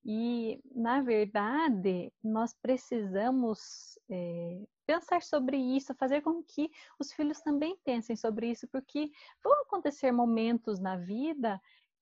E, 0.04 0.60
na 0.74 1.00
verdade, 1.00 2.12
nós 2.22 2.54
precisamos 2.60 3.98
é, 4.10 4.60
pensar 4.90 5.22
sobre 5.22 5.56
isso, 5.56 5.94
fazer 5.94 6.20
com 6.20 6.42
que 6.42 6.68
os 6.98 7.12
filhos 7.12 7.40
também 7.40 7.78
pensem 7.84 8.16
sobre 8.16 8.50
isso, 8.50 8.66
porque 8.66 9.08
vão 9.42 9.52
acontecer 9.62 10.10
momentos 10.10 10.80
na 10.80 10.96
vida 10.96 11.60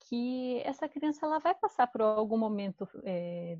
que 0.08 0.62
essa 0.64 0.88
criança 0.88 1.26
ela 1.26 1.38
vai 1.38 1.54
passar 1.54 1.86
por 1.88 2.00
algum 2.00 2.38
momento 2.38 2.88
é, 3.04 3.58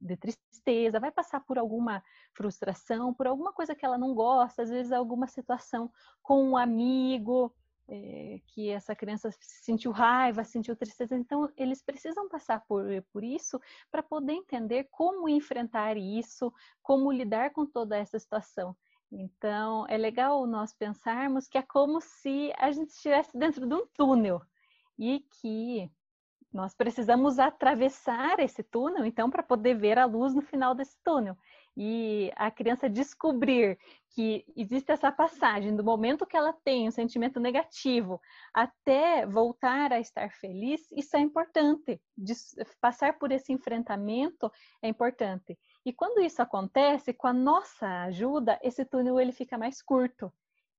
de 0.00 0.16
tristeza, 0.16 1.00
vai 1.00 1.10
passar 1.10 1.40
por 1.40 1.58
alguma 1.58 2.00
frustração, 2.32 3.12
por 3.12 3.26
alguma 3.26 3.52
coisa 3.52 3.74
que 3.74 3.84
ela 3.84 3.98
não 3.98 4.14
gosta, 4.14 4.62
às 4.62 4.70
vezes 4.70 4.92
alguma 4.92 5.26
situação 5.26 5.90
com 6.22 6.50
um 6.50 6.56
amigo, 6.56 7.52
é, 7.90 8.40
que 8.46 8.70
essa 8.70 8.94
criança 8.94 9.30
sentiu 9.40 9.90
raiva, 9.90 10.44
sentiu 10.44 10.76
tristeza. 10.76 11.16
Então, 11.16 11.50
eles 11.56 11.82
precisam 11.82 12.28
passar 12.28 12.64
por, 12.68 12.84
por 13.12 13.24
isso 13.24 13.60
para 13.90 14.02
poder 14.02 14.32
entender 14.32 14.86
como 14.90 15.28
enfrentar 15.28 15.96
isso, 15.96 16.52
como 16.82 17.10
lidar 17.10 17.50
com 17.50 17.66
toda 17.66 17.98
essa 17.98 18.18
situação. 18.18 18.76
Então, 19.10 19.86
é 19.88 19.96
legal 19.96 20.46
nós 20.46 20.72
pensarmos 20.72 21.48
que 21.48 21.58
é 21.58 21.62
como 21.62 22.00
se 22.00 22.52
a 22.56 22.70
gente 22.70 22.90
estivesse 22.90 23.36
dentro 23.36 23.66
de 23.66 23.74
um 23.74 23.84
túnel 23.96 24.40
e 24.96 25.26
que 25.40 25.90
nós 26.52 26.74
precisamos 26.74 27.38
atravessar 27.40 28.38
esse 28.38 28.62
túnel, 28.62 29.04
então, 29.04 29.28
para 29.28 29.42
poder 29.42 29.74
ver 29.74 29.98
a 29.98 30.04
luz 30.04 30.32
no 30.32 30.42
final 30.42 30.74
desse 30.74 30.96
túnel 31.02 31.36
e 31.76 32.32
a 32.36 32.50
criança 32.50 32.88
descobrir 32.88 33.78
que 34.10 34.44
existe 34.56 34.90
essa 34.90 35.10
passagem 35.12 35.74
do 35.74 35.84
momento 35.84 36.26
que 36.26 36.36
ela 36.36 36.52
tem 36.52 36.88
um 36.88 36.90
sentimento 36.90 37.38
negativo 37.38 38.20
até 38.52 39.24
voltar 39.24 39.92
a 39.92 40.00
estar 40.00 40.30
feliz, 40.32 40.90
isso 40.92 41.16
é 41.16 41.20
importante. 41.20 42.00
passar 42.80 43.18
por 43.18 43.30
esse 43.30 43.52
enfrentamento 43.52 44.50
é 44.82 44.88
importante. 44.88 45.58
E 45.84 45.92
quando 45.92 46.20
isso 46.20 46.42
acontece, 46.42 47.12
com 47.12 47.28
a 47.28 47.32
nossa 47.32 48.02
ajuda, 48.02 48.58
esse 48.62 48.84
túnel 48.84 49.20
ele 49.20 49.32
fica 49.32 49.56
mais 49.56 49.80
curto. 49.80 50.32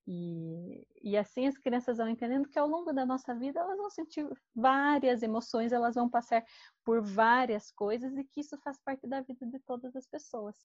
E, 0.07 0.87
e 1.03 1.15
assim 1.15 1.47
as 1.47 1.57
crianças 1.57 1.97
vão 1.97 2.09
entendendo 2.09 2.49
que 2.49 2.57
ao 2.57 2.67
longo 2.67 2.91
da 2.91 3.05
nossa 3.05 3.35
vida 3.35 3.59
elas 3.59 3.77
vão 3.77 3.89
sentir 3.89 4.27
várias 4.55 5.21
emoções, 5.21 5.71
elas 5.71 5.95
vão 5.95 6.09
passar 6.09 6.43
por 6.83 7.01
várias 7.01 7.71
coisas 7.71 8.17
e 8.17 8.23
que 8.23 8.41
isso 8.41 8.57
faz 8.57 8.79
parte 8.79 9.07
da 9.07 9.21
vida 9.21 9.45
de 9.45 9.59
todas 9.59 9.95
as 9.95 10.07
pessoas. 10.07 10.57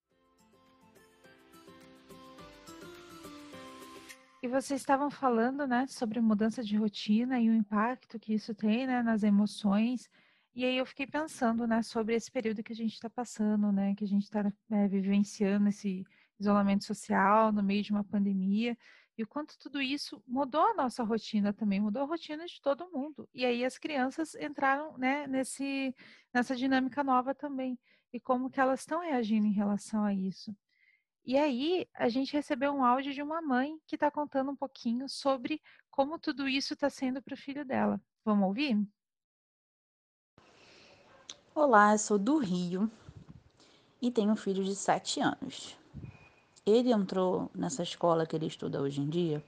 E 4.43 4.49
vocês 4.49 4.81
estavam 4.81 5.11
falando, 5.11 5.66
né, 5.66 5.87
sobre 5.88 6.21
mudança 6.21 6.62
de 6.62 6.76
rotina 6.76 7.40
e 7.40 7.50
o 7.50 7.55
impacto 7.55 8.19
que 8.19 8.33
isso 8.33 8.55
tem, 8.55 8.87
né, 8.87 9.02
nas 9.02 9.23
emoções. 9.23 10.09
E 10.55 10.64
aí 10.64 10.76
eu 10.78 10.87
fiquei 10.87 11.07
pensando, 11.07 11.66
né, 11.66 11.83
sobre 11.83 12.14
esse 12.14 12.31
período 12.31 12.62
que 12.62 12.73
a 12.73 12.76
gente 12.76 12.95
está 12.95 13.11
passando, 13.11 13.73
né, 13.73 13.95
que 13.95 14.05
a 14.05 14.07
gente 14.07 14.23
está 14.23 14.50
é, 14.71 14.88
vivenciando 14.88 15.69
esse 15.69 16.05
isolamento 16.38 16.85
social 16.85 17.50
no 17.50 17.62
meio 17.62 17.83
de 17.83 17.90
uma 17.90 18.05
pandemia 18.05 18.76
e 19.18 19.23
o 19.23 19.26
quanto 19.26 19.58
tudo 19.58 19.80
isso 19.80 20.23
mudou 20.26 20.62
a 20.62 20.75
nossa 20.75 21.02
rotina 21.02 21.52
também, 21.52 21.80
mudou 21.80 22.02
a 22.02 22.06
rotina 22.06 22.44
de 22.44 22.61
todo 22.61 22.90
mundo. 22.90 23.28
E 23.32 23.46
aí 23.46 23.64
as 23.64 23.78
crianças 23.78 24.35
entraram, 24.35 24.96
né, 24.99 25.26
nesse 25.26 25.94
nessa 26.32 26.54
dinâmica 26.54 27.02
nova 27.02 27.35
também. 27.35 27.78
E 28.12 28.20
como 28.20 28.50
que 28.50 28.61
elas 28.61 28.80
estão 28.80 29.00
reagindo 29.00 29.46
em 29.46 29.52
relação 29.52 30.04
a 30.04 30.12
isso? 30.12 30.54
E 31.25 31.37
aí 31.37 31.88
a 31.94 32.08
gente 32.08 32.32
recebeu 32.35 32.73
um 32.73 32.85
áudio 32.85 33.12
de 33.12 33.23
uma 33.23 33.40
mãe 33.40 33.78
que 33.87 33.96
está 33.96 34.11
contando 34.11 34.50
um 34.50 34.56
pouquinho 34.56 35.08
sobre 35.08 35.61
como 35.90 36.18
tudo 36.18 36.49
isso 36.49 36.75
está 36.75 36.90
sendo 36.90 37.23
para 37.23 37.35
o 37.35 37.38
filho 37.38 37.64
dela. 37.64 38.00
Vamos 38.25 38.46
ouvir? 38.46 38.76
Olá, 41.54 41.92
eu 41.92 41.99
sou 41.99 42.18
do 42.18 42.37
Rio 42.37 42.90
e 44.00 44.11
tenho 44.11 44.30
um 44.30 44.37
filho 44.37 44.62
de 44.62 44.76
7 44.76 45.20
anos. 45.20 45.76
Ele 46.66 46.92
entrou 46.92 47.49
nessa 47.54 47.82
escola 47.82 48.26
que 48.26 48.37
ele 48.37 48.46
estuda 48.46 48.82
hoje 48.82 49.00
em 49.00 49.08
dia 49.08 49.42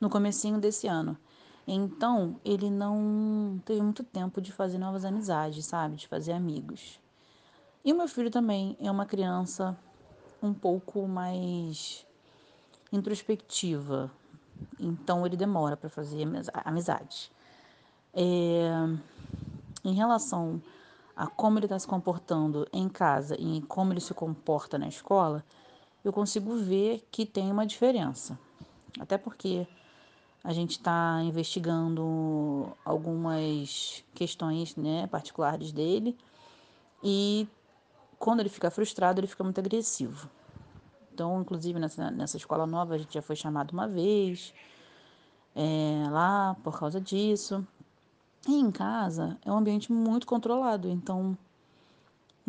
no 0.00 0.08
comecinho 0.08 0.58
desse 0.58 0.86
ano. 0.86 1.18
Então, 1.66 2.40
ele 2.44 2.70
não 2.70 3.60
teve 3.64 3.82
muito 3.82 4.02
tempo 4.02 4.40
de 4.40 4.50
fazer 4.52 4.78
novas 4.78 5.04
amizades, 5.04 5.66
sabe? 5.66 5.96
De 5.96 6.08
fazer 6.08 6.32
amigos. 6.32 6.98
E 7.84 7.92
o 7.92 7.96
meu 7.96 8.08
filho 8.08 8.30
também 8.30 8.76
é 8.80 8.90
uma 8.90 9.04
criança 9.04 9.76
um 10.42 10.54
pouco 10.54 11.06
mais 11.06 12.06
introspectiva. 12.92 14.10
Então 14.78 15.26
ele 15.26 15.36
demora 15.36 15.76
para 15.76 15.88
fazer 15.88 16.26
amizade. 16.64 17.30
É, 18.12 18.70
em 19.84 19.94
relação 19.94 20.60
a 21.16 21.26
como 21.26 21.58
ele 21.58 21.66
está 21.66 21.78
se 21.78 21.86
comportando 21.86 22.66
em 22.72 22.88
casa 22.88 23.36
e 23.38 23.62
como 23.62 23.92
ele 23.92 24.00
se 24.00 24.12
comporta 24.14 24.78
na 24.78 24.88
escola, 24.88 25.44
eu 26.04 26.12
consigo 26.12 26.56
ver 26.56 27.06
que 27.10 27.26
tem 27.26 27.50
uma 27.50 27.66
diferença. 27.66 28.38
Até 28.98 29.18
porque 29.18 29.66
a 30.42 30.52
gente 30.52 30.72
está 30.72 31.20
investigando 31.22 32.72
algumas 32.84 34.02
questões 34.14 34.74
né, 34.76 35.06
particulares 35.06 35.70
dele 35.70 36.16
e 37.02 37.46
quando 38.18 38.40
ele 38.40 38.48
fica 38.48 38.70
frustrado, 38.70 39.20
ele 39.20 39.26
fica 39.26 39.44
muito 39.44 39.58
agressivo. 39.58 40.28
Então, 41.12 41.40
inclusive 41.40 41.78
nessa, 41.78 42.10
nessa 42.10 42.36
escola 42.36 42.66
nova, 42.66 42.94
a 42.94 42.98
gente 42.98 43.12
já 43.12 43.22
foi 43.22 43.36
chamado 43.36 43.72
uma 43.72 43.86
vez 43.86 44.54
é, 45.54 46.08
lá 46.10 46.56
por 46.62 46.78
causa 46.78 47.00
disso. 47.00 47.66
E 48.48 48.54
em 48.54 48.70
casa 48.70 49.38
é 49.44 49.52
um 49.52 49.58
ambiente 49.58 49.92
muito 49.92 50.26
controlado, 50.26 50.88
então, 50.88 51.36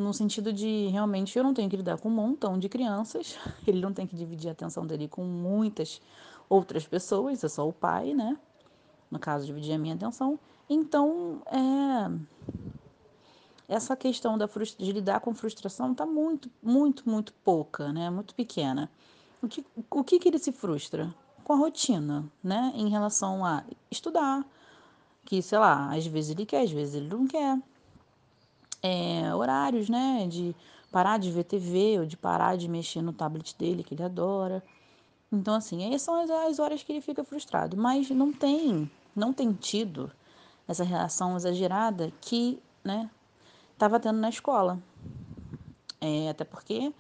no 0.02 0.14
sentido 0.14 0.52
de 0.52 0.88
realmente 0.88 1.38
eu 1.38 1.44
não 1.44 1.54
tenho 1.54 1.70
que 1.70 1.78
lidar 1.78 1.98
com 1.98 2.10
um 2.10 2.12
montão 2.12 2.58
de 2.58 2.68
crianças, 2.68 3.38
ele 3.66 3.80
não 3.80 3.94
tem 3.94 4.06
que 4.06 4.16
dividir 4.16 4.50
a 4.50 4.52
atenção 4.52 4.86
dele 4.86 5.08
com 5.08 5.24
muitas 5.24 6.02
outras 6.50 6.86
pessoas, 6.86 7.44
é 7.44 7.48
só 7.48 7.68
o 7.68 7.72
pai, 7.72 8.14
né? 8.14 8.38
No 9.10 9.20
caso, 9.20 9.46
dividir 9.46 9.74
a 9.74 9.78
minha 9.78 9.96
atenção. 9.96 10.40
Então, 10.70 11.42
é, 11.48 12.10
essa 13.68 13.96
questão 13.96 14.38
da 14.38 14.50
de 14.78 14.92
lidar 14.92 15.22
com 15.22 15.34
frustração 15.34 15.94
está 15.94 16.06
muito, 16.06 16.50
muito, 16.62 17.10
muito 17.10 17.34
pouca, 17.44 17.94
né? 17.94 18.10
Muito 18.10 18.36
pequena. 18.36 18.92
O 19.42 19.48
que, 19.48 19.66
o 19.90 20.04
que, 20.04 20.20
que 20.20 20.28
ele 20.28 20.40
se 20.40 20.52
frustra? 20.52 21.14
Com 21.44 21.54
a 21.54 21.58
rotina, 21.58 22.30
né? 22.44 22.74
Em 22.76 22.90
relação 22.90 23.46
a 23.46 23.64
estudar, 23.90 24.46
que, 25.26 25.42
sei 25.42 25.58
lá, 25.58 25.94
às 25.96 26.06
vezes 26.06 26.32
ele 26.32 26.46
quer, 26.46 26.64
às 26.64 26.72
vezes 26.72 26.96
ele 26.96 27.08
não 27.08 27.26
quer. 27.26 27.58
É, 28.84 29.34
horários, 29.34 29.90
né? 29.90 30.28
De 30.28 30.56
parar 30.92 31.18
de 31.18 31.32
ver 31.32 31.44
TV 31.44 32.00
ou 32.00 32.06
de 32.06 32.18
parar 32.18 32.58
de 32.58 32.68
mexer 32.68 33.02
no 33.02 33.14
tablet 33.14 33.56
dele, 33.58 33.84
que 33.84 33.94
ele 33.94 34.04
adora. 34.04 34.64
Então, 35.32 35.56
assim, 35.56 35.88
essas 35.88 36.02
são 36.02 36.16
as, 36.22 36.30
as 36.30 36.60
horas 36.60 36.84
que 36.84 36.92
ele 36.92 37.02
fica 37.02 37.24
frustrado. 37.24 37.78
Mas 37.78 38.10
não 38.10 38.34
tem, 38.34 38.90
não 39.16 39.32
tem 39.32 39.54
tido 39.54 40.12
essa 40.68 40.84
reação 40.84 41.36
exagerada 41.36 42.12
que, 42.22 42.62
né, 42.84 43.10
estava 43.74 44.00
tendo 44.00 44.20
na 44.20 44.30
escola. 44.30 44.80
É, 46.00 46.30
até 46.30 46.44
porque 46.44 46.94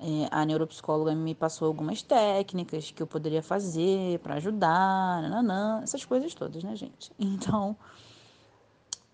é, 0.00 0.28
a 0.30 0.44
neuropsicóloga 0.44 1.14
me 1.14 1.34
passou 1.34 1.66
algumas 1.66 2.02
técnicas 2.02 2.90
que 2.90 3.02
eu 3.02 3.06
poderia 3.06 3.42
fazer 3.42 4.18
para 4.20 4.34
ajudar, 4.34 5.22
nananã, 5.22 5.80
essas 5.82 6.04
coisas 6.04 6.34
todas, 6.34 6.62
né, 6.62 6.76
gente? 6.76 7.10
Então, 7.18 7.76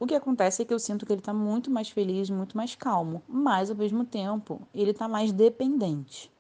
o 0.05 0.07
que 0.07 0.15
acontece 0.15 0.63
é 0.63 0.65
que 0.65 0.73
eu 0.73 0.79
sinto 0.79 1.07
que 1.07 1.13
ele 1.13 1.21
está 1.21 1.33
muito 1.33 1.71
mais 1.71 1.89
feliz, 1.89 2.29
muito 2.29 2.57
mais 2.57 2.75
calmo, 2.75 3.23
mas 3.27 3.71
ao 3.71 3.77
mesmo 3.77 4.05
tempo 4.05 4.61
ele 4.75 4.91
está 4.91 5.09
mais 5.09 5.33
dependente. 5.33 6.31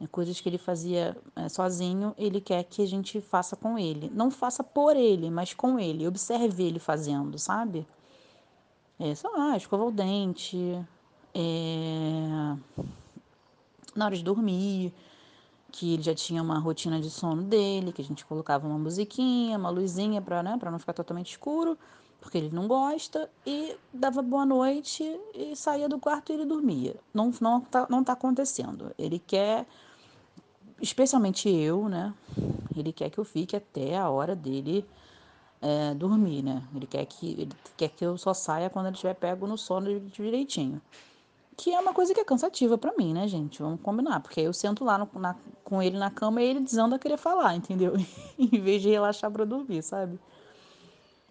É, 0.00 0.06
coisas 0.06 0.40
que 0.40 0.48
ele 0.48 0.56
fazia 0.56 1.16
é, 1.36 1.48
sozinho, 1.48 2.14
ele 2.16 2.40
quer 2.40 2.62
que 2.64 2.80
a 2.82 2.86
gente 2.86 3.20
faça 3.20 3.56
com 3.56 3.78
ele. 3.78 4.10
Não 4.14 4.30
faça 4.30 4.62
por 4.62 4.96
ele, 4.96 5.30
mas 5.30 5.52
com 5.52 5.78
ele. 5.78 6.06
Observe 6.06 6.62
ele 6.62 6.78
fazendo, 6.78 7.38
sabe? 7.38 7.86
É, 8.98 9.14
sei 9.14 9.30
lá, 9.30 9.56
escova 9.56 9.84
o 9.84 9.90
dente, 9.90 10.56
é... 11.34 12.56
na 13.96 14.04
hora 14.04 14.16
de 14.16 14.22
dormir, 14.22 14.92
que 15.72 15.94
ele 15.94 16.02
já 16.02 16.14
tinha 16.14 16.42
uma 16.42 16.58
rotina 16.58 17.00
de 17.00 17.10
sono 17.10 17.42
dele, 17.42 17.92
que 17.92 18.02
a 18.02 18.04
gente 18.04 18.24
colocava 18.24 18.66
uma 18.66 18.78
musiquinha, 18.78 19.58
uma 19.58 19.70
luzinha 19.70 20.20
para 20.20 20.42
né, 20.42 20.58
não 20.62 20.78
ficar 20.78 20.92
totalmente 20.92 21.30
escuro, 21.30 21.78
porque 22.20 22.38
ele 22.38 22.50
não 22.50 22.68
gosta, 22.68 23.30
e 23.46 23.76
dava 23.92 24.22
boa 24.22 24.44
noite 24.44 25.02
e 25.34 25.56
saía 25.56 25.88
do 25.88 25.98
quarto 25.98 26.30
e 26.30 26.34
ele 26.34 26.44
dormia. 26.44 26.96
Não, 27.14 27.32
não, 27.40 27.60
tá, 27.60 27.86
não 27.88 28.04
tá 28.04 28.12
acontecendo. 28.12 28.92
Ele 28.98 29.18
quer 29.18 29.66
especialmente 30.80 31.48
eu, 31.48 31.88
né? 31.88 32.14
Ele 32.76 32.92
quer 32.92 33.10
que 33.10 33.18
eu 33.18 33.24
fique 33.24 33.54
até 33.54 33.96
a 33.96 34.08
hora 34.08 34.34
dele 34.34 34.84
é, 35.60 35.94
dormir, 35.94 36.42
né? 36.42 36.62
Ele 36.74 36.86
quer 36.86 37.04
que 37.04 37.32
ele 37.32 37.52
quer 37.76 37.88
que 37.88 38.04
eu 38.04 38.16
só 38.16 38.32
saia 38.32 38.70
quando 38.70 38.86
ele 38.86 38.94
estiver 38.94 39.14
pego 39.14 39.46
no 39.46 39.58
sono 39.58 40.00
direitinho. 40.00 40.80
Que 41.56 41.74
é 41.74 41.80
uma 41.80 41.92
coisa 41.92 42.14
que 42.14 42.20
é 42.20 42.24
cansativa 42.24 42.78
para 42.78 42.94
mim, 42.96 43.12
né, 43.12 43.28
gente? 43.28 43.60
Vamos 43.60 43.80
combinar, 43.82 44.20
porque 44.20 44.40
eu 44.40 44.52
sento 44.52 44.82
lá 44.82 44.96
no, 44.96 45.08
na, 45.20 45.36
com 45.62 45.82
ele 45.82 45.98
na 45.98 46.10
cama 46.10 46.40
e 46.40 46.46
ele 46.46 46.60
desanda 46.60 46.96
a 46.96 46.98
querer 46.98 47.18
falar, 47.18 47.54
entendeu? 47.54 47.94
em 48.38 48.60
vez 48.60 48.80
de 48.80 48.88
relaxar 48.88 49.30
para 49.30 49.44
dormir, 49.44 49.82
sabe? 49.82 50.18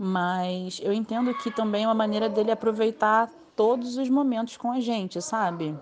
Mas 0.02 0.80
eu 0.82 0.94
entendo 0.94 1.34
que 1.34 1.52
também 1.52 1.84
é 1.84 1.88
uma 1.88 1.94
maneira 1.94 2.30
dele 2.30 2.52
aproveitar 2.52 3.30
todos 3.54 3.98
os 3.98 4.08
momentos 4.08 4.56
com 4.56 4.72
a 4.72 4.80
gente, 4.80 5.22
sabe? 5.22 5.78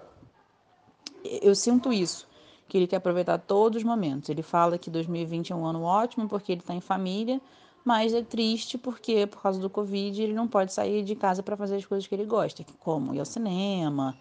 Eu 1.23 1.53
sinto 1.53 1.93
isso 1.93 2.27
que 2.67 2.77
ele 2.77 2.87
quer 2.87 2.95
aproveitar 2.95 3.37
todos 3.37 3.77
os 3.77 3.83
momentos. 3.83 4.27
Ele 4.29 4.41
fala 4.41 4.79
que 4.79 4.89
2020 4.89 5.53
é 5.53 5.55
um 5.55 5.63
ano 5.63 5.83
ótimo 5.83 6.27
porque 6.27 6.51
ele 6.51 6.61
está 6.61 6.73
em 6.73 6.81
família, 6.81 7.39
mas 7.85 8.11
é 8.11 8.23
triste 8.23 8.75
porque, 8.75 9.27
por 9.27 9.39
causa 9.39 9.59
do 9.59 9.69
Covid, 9.69 10.19
ele 10.19 10.33
não 10.33 10.47
pode 10.47 10.73
sair 10.73 11.03
de 11.03 11.15
casa 11.15 11.43
para 11.43 11.55
fazer 11.55 11.75
as 11.75 11.85
coisas 11.85 12.07
que 12.07 12.15
ele 12.15 12.25
gosta, 12.25 12.65
como 12.79 13.13
ir 13.13 13.19
ao 13.19 13.25
cinema, 13.25 14.17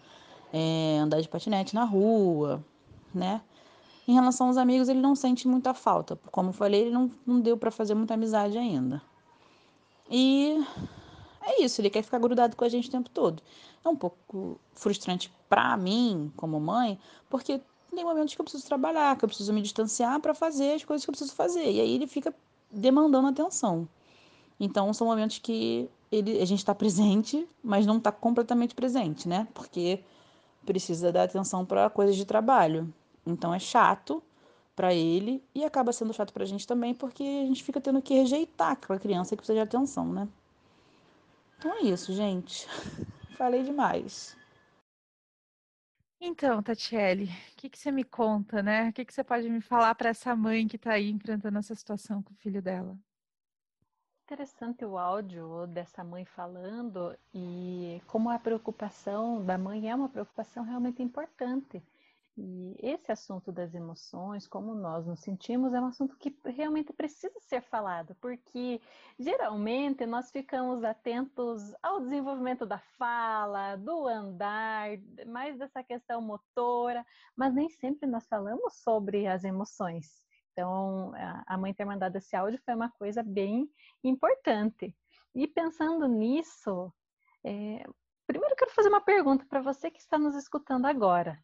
é, 0.53 0.99
andar 0.99 1.19
de 1.19 1.27
patinete 1.27 1.73
na 1.73 1.85
rua, 1.85 2.63
né? 3.11 3.41
Em 4.07 4.13
relação 4.13 4.47
aos 4.47 4.57
amigos, 4.57 4.89
ele 4.89 5.01
não 5.01 5.15
sente 5.15 5.47
muita 5.47 5.73
falta. 5.73 6.17
Como 6.31 6.49
eu 6.49 6.53
falei, 6.53 6.81
ele 6.81 6.91
não, 6.91 7.11
não 7.25 7.41
deu 7.41 7.57
para 7.57 7.71
fazer 7.71 7.95
muita 7.95 8.13
amizade 8.13 8.59
ainda. 8.59 9.01
E 10.09 10.63
é 11.41 11.63
isso, 11.63 11.81
ele 11.81 11.89
quer 11.89 12.03
ficar 12.03 12.19
grudado 12.19 12.55
com 12.55 12.63
a 12.65 12.69
gente 12.69 12.89
o 12.89 12.91
tempo 12.91 13.09
todo. 13.09 13.41
É 13.83 13.89
um 13.89 13.95
pouco 13.95 14.59
frustrante 14.73 15.31
para 15.47 15.75
mim, 15.77 16.31
como 16.35 16.59
mãe, 16.59 16.99
porque 17.29 17.61
tem 17.93 18.03
momentos 18.03 18.35
que 18.35 18.41
eu 18.41 18.43
preciso 18.43 18.65
trabalhar, 18.65 19.17
que 19.17 19.23
eu 19.23 19.29
preciso 19.29 19.53
me 19.53 19.61
distanciar 19.61 20.19
para 20.19 20.33
fazer 20.33 20.73
as 20.73 20.83
coisas 20.83 21.05
que 21.05 21.09
eu 21.09 21.13
preciso 21.13 21.33
fazer. 21.33 21.71
E 21.71 21.79
aí 21.79 21.95
ele 21.95 22.07
fica 22.07 22.33
demandando 22.71 23.27
atenção. 23.27 23.87
Então 24.59 24.93
são 24.93 25.07
momentos 25.07 25.39
que 25.39 25.89
ele, 26.11 26.41
a 26.41 26.45
gente 26.45 26.59
está 26.59 26.75
presente, 26.75 27.47
mas 27.63 27.85
não 27.85 27.97
está 27.97 28.11
completamente 28.11 28.75
presente, 28.75 29.27
né? 29.27 29.47
Porque 29.53 30.03
precisa 30.65 31.11
dar 31.11 31.23
atenção 31.23 31.65
para 31.65 31.89
coisas 31.89 32.15
de 32.15 32.25
trabalho. 32.25 32.93
Então 33.25 33.53
é 33.53 33.59
chato 33.59 34.21
para 34.77 34.93
ele 34.93 35.43
e 35.55 35.65
acaba 35.65 35.91
sendo 35.91 36.13
chato 36.13 36.31
para 36.31 36.43
a 36.43 36.45
gente 36.45 36.67
também, 36.67 36.93
porque 36.93 37.23
a 37.23 37.47
gente 37.47 37.63
fica 37.63 37.81
tendo 37.81 37.99
que 37.99 38.13
rejeitar 38.13 38.73
aquela 38.73 38.99
criança 38.99 39.31
que 39.31 39.37
precisa 39.37 39.55
de 39.55 39.63
atenção, 39.63 40.13
né? 40.13 40.27
Então 41.57 41.73
é 41.73 41.81
isso, 41.81 42.13
gente. 42.13 42.67
Falei 43.35 43.63
demais. 43.63 44.37
Então, 46.21 46.61
Tatiele, 46.61 47.25
o 47.25 47.55
que, 47.57 47.69
que 47.69 47.79
você 47.79 47.91
me 47.91 48.03
conta, 48.03 48.61
né? 48.61 48.89
O 48.89 48.93
que, 48.93 49.03
que 49.03 49.13
você 49.13 49.23
pode 49.23 49.49
me 49.49 49.61
falar 49.61 49.95
para 49.95 50.09
essa 50.09 50.35
mãe 50.35 50.67
que 50.67 50.75
está 50.75 50.93
aí 50.93 51.09
enfrentando 51.09 51.57
essa 51.57 51.73
situação 51.73 52.21
com 52.21 52.33
o 52.33 52.37
filho 52.37 52.61
dela? 52.61 52.95
Interessante 54.25 54.85
o 54.85 54.95
áudio 54.95 55.65
dessa 55.67 56.03
mãe 56.03 56.23
falando 56.23 57.17
e 57.33 57.99
como 58.05 58.29
a 58.29 58.37
preocupação 58.37 59.43
da 59.43 59.57
mãe 59.57 59.89
é 59.89 59.95
uma 59.95 60.09
preocupação 60.09 60.63
realmente 60.63 61.01
importante. 61.01 61.81
E 62.39 62.75
esse 62.79 63.11
assunto 63.11 63.51
das 63.51 63.73
emoções, 63.73 64.47
como 64.47 64.75
nós 64.75 65.07
nos 65.07 65.21
sentimos, 65.21 65.73
é 65.73 65.81
um 65.81 65.87
assunto 65.87 66.15
que 66.17 66.37
realmente 66.45 66.93
precisa 66.93 67.33
ser 67.39 67.61
falado, 67.63 68.15
porque 68.21 68.79
geralmente 69.17 70.05
nós 70.05 70.29
ficamos 70.29 70.83
atentos 70.83 71.73
ao 71.81 71.99
desenvolvimento 71.99 72.63
da 72.63 72.77
fala, 72.77 73.75
do 73.75 74.07
andar, 74.07 74.89
mais 75.25 75.57
dessa 75.57 75.83
questão 75.83 76.21
motora, 76.21 77.03
mas 77.35 77.55
nem 77.55 77.69
sempre 77.69 78.07
nós 78.07 78.27
falamos 78.27 78.75
sobre 78.83 79.25
as 79.25 79.43
emoções. 79.43 80.21
Então, 80.51 81.13
a 81.47 81.57
mãe 81.57 81.73
ter 81.73 81.85
mandado 81.85 82.17
esse 82.17 82.35
áudio 82.35 82.61
foi 82.63 82.75
uma 82.75 82.91
coisa 82.91 83.23
bem 83.23 83.67
importante. 84.03 84.95
E 85.33 85.47
pensando 85.47 86.07
nisso, 86.07 86.93
é, 87.43 87.83
primeiro 88.27 88.55
quero 88.55 88.71
fazer 88.71 88.89
uma 88.89 89.01
pergunta 89.01 89.45
para 89.49 89.61
você 89.61 89.89
que 89.89 89.99
está 89.99 90.19
nos 90.19 90.35
escutando 90.35 90.85
agora. 90.85 91.43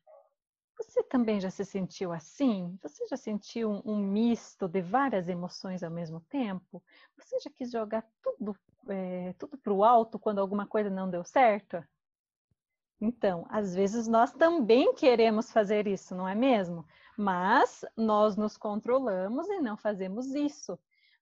Você 0.77 1.03
também 1.03 1.39
já 1.39 1.49
se 1.49 1.63
sentiu 1.63 2.11
assim? 2.11 2.77
Você 2.81 3.05
já 3.07 3.17
sentiu 3.17 3.69
um, 3.69 3.81
um 3.93 3.97
misto 3.97 4.67
de 4.67 4.81
várias 4.81 5.27
emoções 5.27 5.83
ao 5.83 5.91
mesmo 5.91 6.19
tempo? 6.21 6.83
Você 7.17 7.39
já 7.39 7.49
quis 7.49 7.71
jogar 7.71 8.03
tudo, 8.21 8.55
é, 8.89 9.33
tudo 9.33 9.57
para 9.57 9.73
o 9.73 9.83
alto 9.83 10.17
quando 10.17 10.39
alguma 10.39 10.65
coisa 10.65 10.89
não 10.89 11.09
deu 11.09 11.23
certo? 11.23 11.83
Então, 12.99 13.45
às 13.49 13.75
vezes 13.75 14.07
nós 14.07 14.31
também 14.31 14.93
queremos 14.93 15.51
fazer 15.51 15.87
isso, 15.87 16.15
não 16.15 16.27
é 16.27 16.33
mesmo? 16.33 16.85
Mas 17.17 17.83
nós 17.97 18.37
nos 18.37 18.57
controlamos 18.57 19.47
e 19.49 19.59
não 19.59 19.75
fazemos 19.75 20.33
isso. 20.33 20.79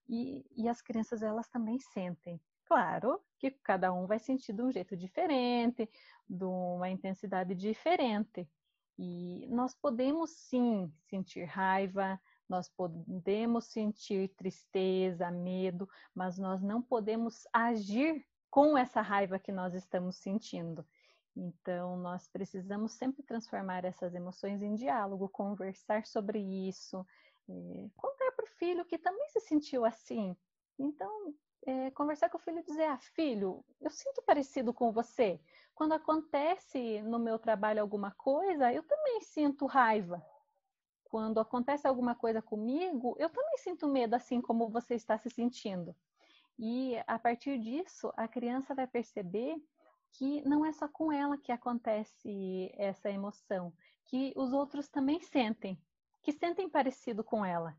E, 0.08 0.44
e 0.56 0.68
as 0.68 0.80
crianças, 0.80 1.22
elas 1.22 1.48
também 1.48 1.78
sentem. 1.78 2.40
Claro 2.66 3.20
que 3.38 3.50
cada 3.50 3.92
um 3.92 4.06
vai 4.06 4.18
sentir 4.18 4.52
de 4.52 4.62
um 4.62 4.70
jeito 4.70 4.96
diferente, 4.96 5.90
de 6.28 6.44
uma 6.44 6.88
intensidade 6.88 7.54
diferente. 7.54 8.48
E 9.04 9.48
nós 9.48 9.74
podemos 9.74 10.30
sim 10.30 10.88
sentir 11.08 11.42
raiva, 11.42 12.20
nós 12.48 12.68
podemos 12.68 13.64
sentir 13.64 14.28
tristeza, 14.36 15.28
medo, 15.28 15.88
mas 16.14 16.38
nós 16.38 16.62
não 16.62 16.80
podemos 16.80 17.44
agir 17.52 18.24
com 18.48 18.78
essa 18.78 19.00
raiva 19.00 19.40
que 19.40 19.50
nós 19.50 19.74
estamos 19.74 20.18
sentindo. 20.18 20.86
Então, 21.34 21.96
nós 21.96 22.28
precisamos 22.28 22.92
sempre 22.92 23.24
transformar 23.24 23.84
essas 23.84 24.14
emoções 24.14 24.62
em 24.62 24.76
diálogo, 24.76 25.28
conversar 25.28 26.06
sobre 26.06 26.38
isso, 26.38 27.04
é, 27.48 27.88
contar 27.96 28.30
para 28.36 28.44
o 28.44 28.54
filho 28.56 28.84
que 28.84 28.98
também 28.98 29.28
se 29.30 29.40
sentiu 29.40 29.84
assim. 29.84 30.36
Então, 30.78 31.34
é, 31.66 31.90
conversar 31.90 32.30
com 32.30 32.38
o 32.38 32.40
filho 32.40 32.60
e 32.60 32.64
dizer: 32.64 32.84
Ah, 32.84 32.98
filho, 32.98 33.64
eu 33.80 33.90
sinto 33.90 34.22
parecido 34.22 34.72
com 34.72 34.92
você. 34.92 35.40
Quando 35.74 35.92
acontece 35.92 37.02
no 37.02 37.18
meu 37.18 37.38
trabalho 37.38 37.80
alguma 37.80 38.12
coisa, 38.12 38.72
eu 38.72 38.82
também 38.82 39.20
sinto 39.22 39.66
raiva. 39.66 40.24
Quando 41.04 41.40
acontece 41.40 41.86
alguma 41.86 42.14
coisa 42.14 42.40
comigo, 42.40 43.16
eu 43.18 43.28
também 43.28 43.56
sinto 43.58 43.88
medo, 43.88 44.14
assim 44.14 44.40
como 44.40 44.68
você 44.68 44.94
está 44.94 45.18
se 45.18 45.28
sentindo. 45.30 45.94
E 46.58 46.96
a 47.06 47.18
partir 47.18 47.58
disso, 47.58 48.12
a 48.16 48.28
criança 48.28 48.74
vai 48.74 48.86
perceber 48.86 49.56
que 50.12 50.42
não 50.46 50.64
é 50.64 50.72
só 50.72 50.86
com 50.86 51.10
ela 51.10 51.38
que 51.38 51.50
acontece 51.50 52.70
essa 52.74 53.10
emoção, 53.10 53.72
que 54.04 54.32
os 54.36 54.52
outros 54.52 54.88
também 54.88 55.20
sentem, 55.20 55.82
que 56.22 56.32
sentem 56.32 56.68
parecido 56.68 57.24
com 57.24 57.44
ela. 57.44 57.76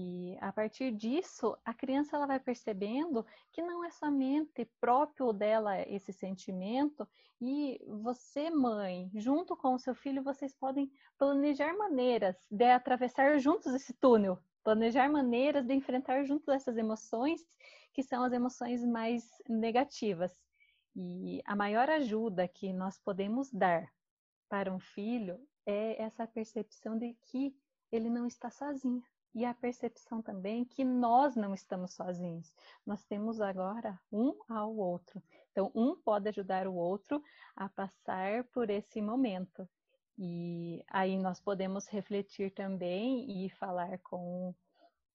E 0.00 0.38
a 0.40 0.52
partir 0.52 0.92
disso, 0.92 1.58
a 1.64 1.74
criança 1.74 2.14
ela 2.14 2.24
vai 2.24 2.38
percebendo 2.38 3.26
que 3.50 3.60
não 3.60 3.84
é 3.84 3.90
somente 3.90 4.64
próprio 4.80 5.32
dela 5.32 5.80
esse 5.88 6.12
sentimento 6.12 7.04
e 7.40 7.84
você, 7.84 8.48
mãe, 8.48 9.10
junto 9.12 9.56
com 9.56 9.74
o 9.74 9.78
seu 9.78 9.96
filho, 9.96 10.22
vocês 10.22 10.54
podem 10.54 10.88
planejar 11.18 11.76
maneiras 11.76 12.36
de 12.48 12.70
atravessar 12.70 13.40
juntos 13.40 13.74
esse 13.74 13.92
túnel, 13.92 14.38
planejar 14.62 15.10
maneiras 15.10 15.66
de 15.66 15.74
enfrentar 15.74 16.22
juntos 16.22 16.46
essas 16.46 16.76
emoções 16.76 17.44
que 17.92 18.04
são 18.04 18.22
as 18.22 18.32
emoções 18.32 18.84
mais 18.84 19.28
negativas. 19.48 20.40
E 20.94 21.42
a 21.44 21.56
maior 21.56 21.90
ajuda 21.90 22.46
que 22.46 22.72
nós 22.72 23.00
podemos 23.00 23.50
dar 23.50 23.92
para 24.48 24.72
um 24.72 24.78
filho 24.78 25.44
é 25.66 26.00
essa 26.00 26.24
percepção 26.24 26.96
de 26.96 27.14
que 27.32 27.52
ele 27.90 28.08
não 28.08 28.28
está 28.28 28.48
sozinho 28.48 29.02
e 29.34 29.44
a 29.44 29.54
percepção 29.54 30.22
também 30.22 30.64
que 30.64 30.84
nós 30.84 31.36
não 31.36 31.54
estamos 31.54 31.94
sozinhos. 31.94 32.52
Nós 32.84 33.04
temos 33.04 33.40
agora 33.40 34.00
um 34.10 34.34
ao 34.48 34.74
outro. 34.74 35.22
Então, 35.52 35.70
um 35.74 35.96
pode 35.96 36.28
ajudar 36.28 36.66
o 36.66 36.74
outro 36.74 37.22
a 37.54 37.68
passar 37.68 38.44
por 38.44 38.70
esse 38.70 39.00
momento. 39.00 39.68
E 40.18 40.84
aí 40.88 41.16
nós 41.18 41.40
podemos 41.40 41.86
refletir 41.86 42.52
também 42.52 43.44
e 43.44 43.50
falar 43.50 43.98
com, 43.98 44.54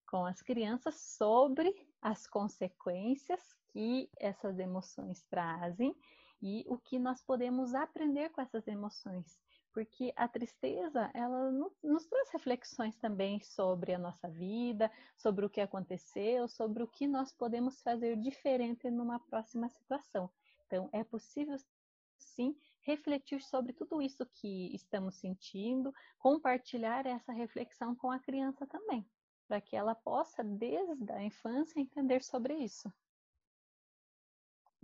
com 0.08 0.26
as 0.26 0.42
crianças 0.42 0.96
sobre 0.96 1.76
as 2.02 2.26
consequências 2.28 3.42
que 3.72 4.10
essas 4.18 4.60
emoções 4.60 5.24
trazem 5.24 5.94
e 6.42 6.64
o 6.68 6.78
que 6.78 7.00
nós 7.00 7.22
podemos 7.22 7.74
aprender 7.74 8.30
com 8.30 8.42
essas 8.42 8.68
emoções 8.68 9.43
porque 9.74 10.14
a 10.16 10.28
tristeza 10.28 11.10
ela 11.14 11.52
nos 11.84 12.06
traz 12.06 12.30
reflexões 12.30 12.96
também 12.98 13.42
sobre 13.42 13.94
a 13.94 13.98
nossa 13.98 14.30
vida, 14.30 14.92
sobre 15.18 15.46
o 15.46 15.50
que 15.50 15.60
aconteceu, 15.60 16.48
sobre 16.48 16.84
o 16.84 16.88
que 16.88 17.08
nós 17.08 17.34
podemos 17.34 17.82
fazer 17.82 18.16
diferente 18.18 18.90
numa 18.92 19.20
próxima 19.20 19.68
situação. 19.70 20.30
Então, 20.68 20.90
é 20.94 21.04
possível 21.04 21.58
sim 22.18 22.56
refletir 22.82 23.42
sobre 23.42 23.74
tudo 23.74 24.02
isso 24.02 24.26
que 24.26 24.74
estamos 24.76 25.16
sentindo, 25.16 25.94
compartilhar 26.20 27.06
essa 27.06 27.32
reflexão 27.32 27.96
com 27.96 28.12
a 28.12 28.20
criança 28.20 28.68
também, 28.68 29.06
para 29.48 29.60
que 29.60 29.76
ela 29.76 29.96
possa, 29.96 30.44
desde 30.44 31.12
a 31.12 31.24
infância, 31.24 31.80
entender 31.80 32.24
sobre 32.24 32.56
isso. 32.58 32.92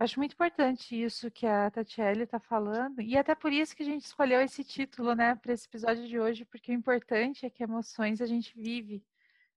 Acho 0.00 0.18
muito 0.18 0.32
importante 0.32 0.98
isso 0.98 1.30
que 1.30 1.46
a 1.46 1.70
Tatiele 1.70 2.22
está 2.22 2.40
falando, 2.40 3.02
e 3.02 3.18
até 3.18 3.34
por 3.34 3.52
isso 3.52 3.76
que 3.76 3.82
a 3.82 3.86
gente 3.86 4.06
escolheu 4.06 4.40
esse 4.40 4.64
título, 4.64 5.14
né, 5.14 5.34
para 5.34 5.52
esse 5.52 5.66
episódio 5.66 6.08
de 6.08 6.18
hoje, 6.18 6.42
porque 6.46 6.72
o 6.72 6.74
importante 6.74 7.44
é 7.44 7.50
que 7.50 7.62
emoções 7.62 8.22
a 8.22 8.26
gente 8.26 8.54
vive, 8.56 9.04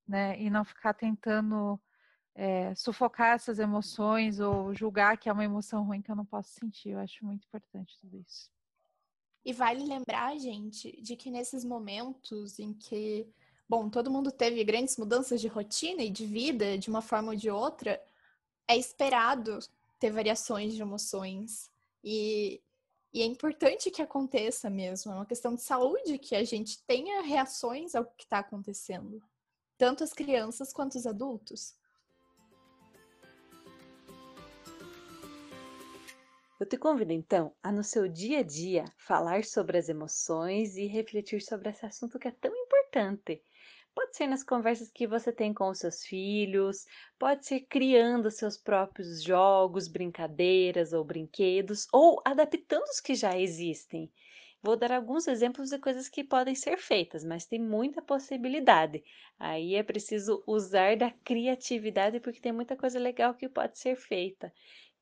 né, 0.05 0.37
e 0.37 0.49
não 0.49 0.65
ficar 0.65 0.95
tentando 0.95 1.79
é, 2.35 2.75
sufocar 2.75 3.35
essas 3.35 3.57
emoções 3.57 4.41
ou 4.41 4.75
julgar 4.75 5.17
que 5.17 5.29
é 5.29 5.31
uma 5.31 5.45
emoção 5.45 5.85
ruim 5.85 6.01
que 6.01 6.11
eu 6.11 6.15
não 6.15 6.25
posso 6.25 6.51
sentir. 6.51 6.89
Eu 6.89 6.99
acho 6.99 7.23
muito 7.25 7.45
importante 7.45 7.97
tudo 8.01 8.19
isso. 8.19 8.51
E 9.45 9.53
vale 9.53 9.85
lembrar, 9.85 10.37
gente, 10.37 11.01
de 11.01 11.15
que 11.15 11.31
nesses 11.31 11.63
momentos 11.63 12.59
em 12.59 12.73
que, 12.73 13.25
bom, 13.69 13.89
todo 13.89 14.11
mundo 14.11 14.29
teve 14.29 14.61
grandes 14.65 14.97
mudanças 14.97 15.39
de 15.39 15.47
rotina 15.47 16.03
e 16.03 16.09
de 16.09 16.25
vida, 16.25 16.77
de 16.77 16.89
uma 16.89 17.01
forma 17.01 17.31
ou 17.31 17.37
de 17.37 17.49
outra, 17.49 17.97
é 18.67 18.75
esperado 18.75 19.59
ter 20.03 20.11
variações 20.11 20.73
de 20.73 20.81
emoções. 20.81 21.71
E, 22.03 22.61
e 23.13 23.21
é 23.21 23.25
importante 23.25 23.89
que 23.89 24.01
aconteça 24.01 24.69
mesmo. 24.69 25.13
É 25.13 25.15
uma 25.15 25.25
questão 25.25 25.55
de 25.55 25.61
saúde 25.61 26.17
que 26.17 26.35
a 26.35 26.43
gente 26.43 26.83
tenha 26.83 27.21
reações 27.21 27.95
ao 27.95 28.03
que 28.03 28.25
está 28.25 28.39
acontecendo. 28.39 29.23
Tanto 29.77 30.03
as 30.03 30.11
crianças 30.11 30.73
quanto 30.73 30.95
os 30.95 31.07
adultos. 31.07 31.73
Eu 36.59 36.67
te 36.67 36.77
convido 36.77 37.13
então 37.13 37.55
a 37.63 37.71
no 37.71 37.83
seu 37.83 38.09
dia 38.09 38.39
a 38.39 38.43
dia 38.43 38.83
falar 38.97 39.45
sobre 39.45 39.77
as 39.77 39.87
emoções 39.87 40.75
e 40.75 40.85
refletir 40.85 41.41
sobre 41.41 41.69
esse 41.69 41.85
assunto 41.85 42.19
que 42.19 42.27
é 42.27 42.31
tão 42.31 42.53
importante 42.53 43.41
Pode 43.95 44.15
ser 44.15 44.27
nas 44.27 44.43
conversas 44.43 44.89
que 44.91 45.07
você 45.07 45.31
tem 45.31 45.53
com 45.53 45.69
os 45.69 45.79
seus 45.79 46.03
filhos, 46.03 46.85
pode 47.17 47.45
ser 47.45 47.61
criando 47.61 48.29
seus 48.31 48.57
próprios 48.57 49.21
jogos, 49.23 49.87
brincadeiras 49.87 50.93
ou 50.93 51.03
brinquedos, 51.03 51.87
ou 51.91 52.21
adaptando 52.25 52.83
os 52.83 52.99
que 52.99 53.13
já 53.15 53.37
existem. 53.37 54.11
Vou 54.61 54.75
dar 54.77 54.91
alguns 54.93 55.27
exemplos 55.27 55.69
de 55.69 55.77
coisas 55.77 56.07
que 56.09 56.23
podem 56.23 56.55
ser 56.55 56.77
feitas, 56.77 57.23
mas 57.23 57.45
tem 57.45 57.59
muita 57.59 58.01
possibilidade. 58.01 59.03
Aí 59.37 59.75
é 59.75 59.83
preciso 59.83 60.43
usar 60.47 60.95
da 60.95 61.11
criatividade, 61.11 62.19
porque 62.19 62.39
tem 62.39 62.51
muita 62.53 62.75
coisa 62.77 62.97
legal 62.97 63.35
que 63.35 63.49
pode 63.49 63.77
ser 63.77 63.95
feita. 63.95 64.53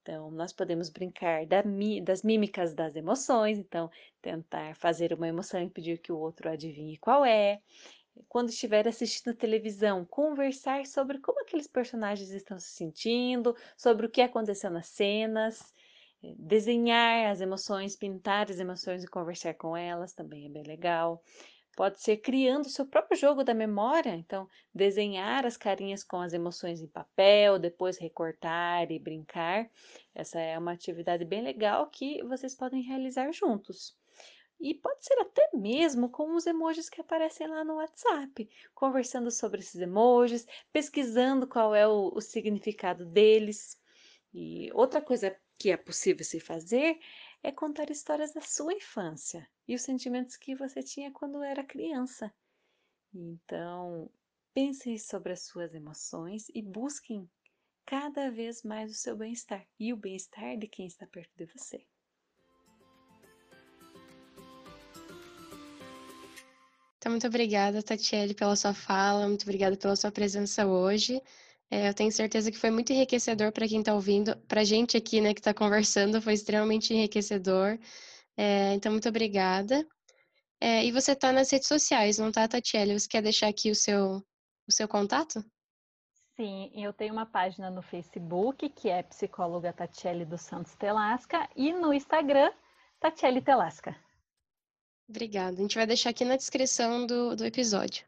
Então, 0.01 0.31
nós 0.31 0.51
podemos 0.51 0.89
brincar 0.89 1.45
das 1.45 2.23
mímicas 2.23 2.73
das 2.73 2.95
emoções, 2.95 3.59
então, 3.59 3.87
tentar 4.19 4.75
fazer 4.75 5.13
uma 5.13 5.27
emoção 5.27 5.61
e 5.61 5.69
pedir 5.69 5.99
que 5.99 6.11
o 6.11 6.17
outro 6.17 6.49
adivinhe 6.49 6.97
qual 6.97 7.23
é 7.23 7.61
quando 8.27 8.49
estiver 8.49 8.87
assistindo 8.87 9.35
televisão, 9.35 10.05
conversar 10.05 10.85
sobre 10.85 11.19
como 11.19 11.41
aqueles 11.41 11.67
personagens 11.67 12.29
estão 12.31 12.59
se 12.59 12.69
sentindo, 12.71 13.55
sobre 13.77 14.05
o 14.05 14.09
que 14.09 14.21
aconteceu 14.21 14.69
nas 14.71 14.87
cenas, 14.87 15.73
eh, 16.23 16.33
desenhar 16.37 17.31
as 17.31 17.41
emoções, 17.41 17.95
pintar 17.95 18.49
as 18.49 18.59
emoções 18.59 19.03
e 19.03 19.07
conversar 19.07 19.53
com 19.55 19.75
elas 19.75 20.13
também 20.13 20.45
é 20.45 20.49
bem 20.49 20.63
legal. 20.63 21.23
Pode 21.75 22.01
ser 22.01 22.17
criando 22.17 22.65
o 22.65 22.69
seu 22.69 22.85
próprio 22.87 23.17
jogo 23.17 23.43
da 23.43 23.53
memória, 23.53 24.13
então 24.15 24.47
desenhar 24.73 25.45
as 25.45 25.55
carinhas 25.57 26.03
com 26.03 26.17
as 26.21 26.33
emoções 26.33 26.81
em 26.81 26.87
papel, 26.87 27.57
depois 27.59 27.97
recortar 27.97 28.91
e 28.91 28.99
brincar. 28.99 29.69
Essa 30.13 30.39
é 30.39 30.57
uma 30.57 30.73
atividade 30.73 31.23
bem 31.25 31.41
legal 31.41 31.89
que 31.89 32.21
vocês 32.23 32.55
podem 32.55 32.81
realizar 32.83 33.31
juntos. 33.31 34.00
E 34.61 34.75
pode 34.75 35.03
ser 35.03 35.19
até 35.19 35.49
mesmo 35.55 36.07
com 36.07 36.35
os 36.35 36.45
emojis 36.45 36.87
que 36.87 37.01
aparecem 37.01 37.47
lá 37.47 37.63
no 37.63 37.77
WhatsApp, 37.77 38.47
conversando 38.75 39.31
sobre 39.31 39.59
esses 39.59 39.81
emojis, 39.81 40.45
pesquisando 40.71 41.47
qual 41.47 41.73
é 41.73 41.87
o, 41.87 42.11
o 42.13 42.21
significado 42.21 43.03
deles. 43.03 43.75
E 44.31 44.71
outra 44.73 45.01
coisa 45.01 45.35
que 45.57 45.71
é 45.71 45.77
possível 45.77 46.23
se 46.23 46.39
fazer 46.39 46.99
é 47.41 47.51
contar 47.51 47.89
histórias 47.89 48.33
da 48.33 48.41
sua 48.41 48.73
infância 48.73 49.49
e 49.67 49.73
os 49.73 49.81
sentimentos 49.81 50.37
que 50.37 50.55
você 50.55 50.83
tinha 50.83 51.11
quando 51.11 51.41
era 51.41 51.63
criança. 51.63 52.31
Então, 53.11 54.11
pensem 54.53 54.95
sobre 54.99 55.33
as 55.33 55.41
suas 55.41 55.73
emoções 55.73 56.45
e 56.53 56.61
busquem 56.61 57.27
cada 57.83 58.29
vez 58.29 58.61
mais 58.61 58.91
o 58.91 58.95
seu 58.95 59.17
bem-estar 59.17 59.67
e 59.79 59.91
o 59.91 59.97
bem-estar 59.97 60.55
de 60.55 60.67
quem 60.67 60.85
está 60.85 61.07
perto 61.07 61.31
de 61.35 61.45
você. 61.45 61.83
Muito 67.11 67.27
obrigada, 67.27 67.83
Tatiele, 67.83 68.33
pela 68.33 68.55
sua 68.55 68.73
fala, 68.73 69.27
muito 69.27 69.43
obrigada 69.43 69.77
pela 69.77 69.95
sua 69.95 70.11
presença 70.11 70.65
hoje. 70.65 71.21
É, 71.69 71.89
eu 71.89 71.93
tenho 71.93 72.11
certeza 72.11 72.51
que 72.51 72.57
foi 72.57 72.69
muito 72.71 72.91
enriquecedor 72.91 73.51
para 73.51 73.67
quem 73.67 73.79
está 73.79 73.93
ouvindo, 73.93 74.35
para 74.47 74.61
a 74.61 74.63
gente 74.63 74.97
aqui, 74.97 75.21
né, 75.21 75.33
que 75.33 75.39
está 75.39 75.53
conversando, 75.53 76.21
foi 76.21 76.33
extremamente 76.33 76.93
enriquecedor. 76.93 77.79
É, 78.35 78.73
então, 78.73 78.91
muito 78.91 79.07
obrigada. 79.07 79.87
É, 80.59 80.85
e 80.85 80.91
você 80.91 81.13
está 81.13 81.31
nas 81.31 81.49
redes 81.51 81.67
sociais, 81.67 82.17
não 82.17 82.31
tá, 82.31 82.47
Tatiele? 82.47 82.99
Você 82.99 83.07
quer 83.07 83.21
deixar 83.21 83.47
aqui 83.47 83.71
o 83.71 83.75
seu, 83.75 84.17
o 84.67 84.71
seu 84.71 84.87
contato? 84.87 85.43
Sim, 86.35 86.71
eu 86.73 86.91
tenho 86.91 87.13
uma 87.13 87.25
página 87.25 87.69
no 87.69 87.81
Facebook, 87.81 88.67
que 88.69 88.89
é 88.89 89.03
Psicóloga 89.03 89.71
Tatiele 89.71 90.25
dos 90.25 90.41
Santos 90.41 90.75
Telasca, 90.75 91.49
e 91.55 91.73
no 91.73 91.93
Instagram, 91.93 92.51
Tatiele 92.99 93.41
Telasca. 93.41 93.95
Obrigada. 95.11 95.57
A 95.57 95.61
gente 95.61 95.75
vai 95.75 95.85
deixar 95.85 96.11
aqui 96.11 96.23
na 96.23 96.37
descrição 96.37 97.05
do, 97.05 97.35
do 97.35 97.45
episódio. 97.45 98.05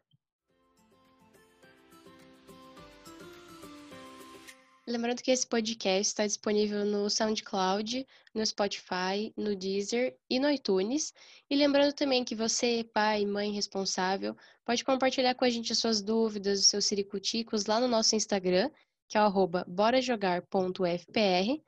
Lembrando 4.87 5.21
que 5.21 5.29
esse 5.29 5.45
podcast 5.45 6.07
está 6.07 6.25
disponível 6.25 6.85
no 6.85 7.09
SoundCloud, 7.09 8.07
no 8.33 8.45
Spotify, 8.45 9.33
no 9.35 9.53
Deezer 9.53 10.15
e 10.29 10.39
no 10.39 10.49
iTunes. 10.49 11.13
E 11.49 11.57
lembrando 11.57 11.91
também 11.91 12.23
que 12.23 12.35
você, 12.35 12.89
pai, 12.93 13.25
mãe 13.25 13.51
responsável, 13.51 14.33
pode 14.63 14.85
compartilhar 14.85 15.35
com 15.35 15.43
a 15.43 15.49
gente 15.49 15.73
as 15.73 15.79
suas 15.79 16.01
dúvidas, 16.01 16.61
os 16.61 16.67
seus 16.67 16.85
siricuticos 16.85 17.65
lá 17.65 17.81
no 17.81 17.87
nosso 17.87 18.15
Instagram, 18.15 18.71
que 19.09 19.17
é 19.17 19.21
o 19.21 19.25
arroba 19.25 19.65
borajogar.fpr, 19.67 21.61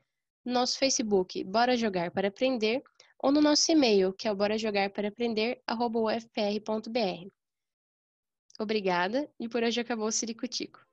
no 0.46 0.54
nosso 0.54 0.78
Facebook, 0.78 1.44
Bora 1.44 1.76
Jogar 1.76 2.12
para 2.12 2.30
Aprender, 2.30 2.82
ou 3.26 3.32
no 3.32 3.42
nosso 3.42 3.72
e-mail, 3.72 4.14
que 4.14 4.28
é 4.28 4.32
o 4.32 4.36
borajogarparaaprender.ufpr.br. 4.36 7.32
Obrigada, 8.60 9.28
e 9.40 9.50
por 9.50 9.64
hoje 9.64 9.82
acabou 9.82 10.06
o 10.06 10.12
Ciricutico. 10.12 10.85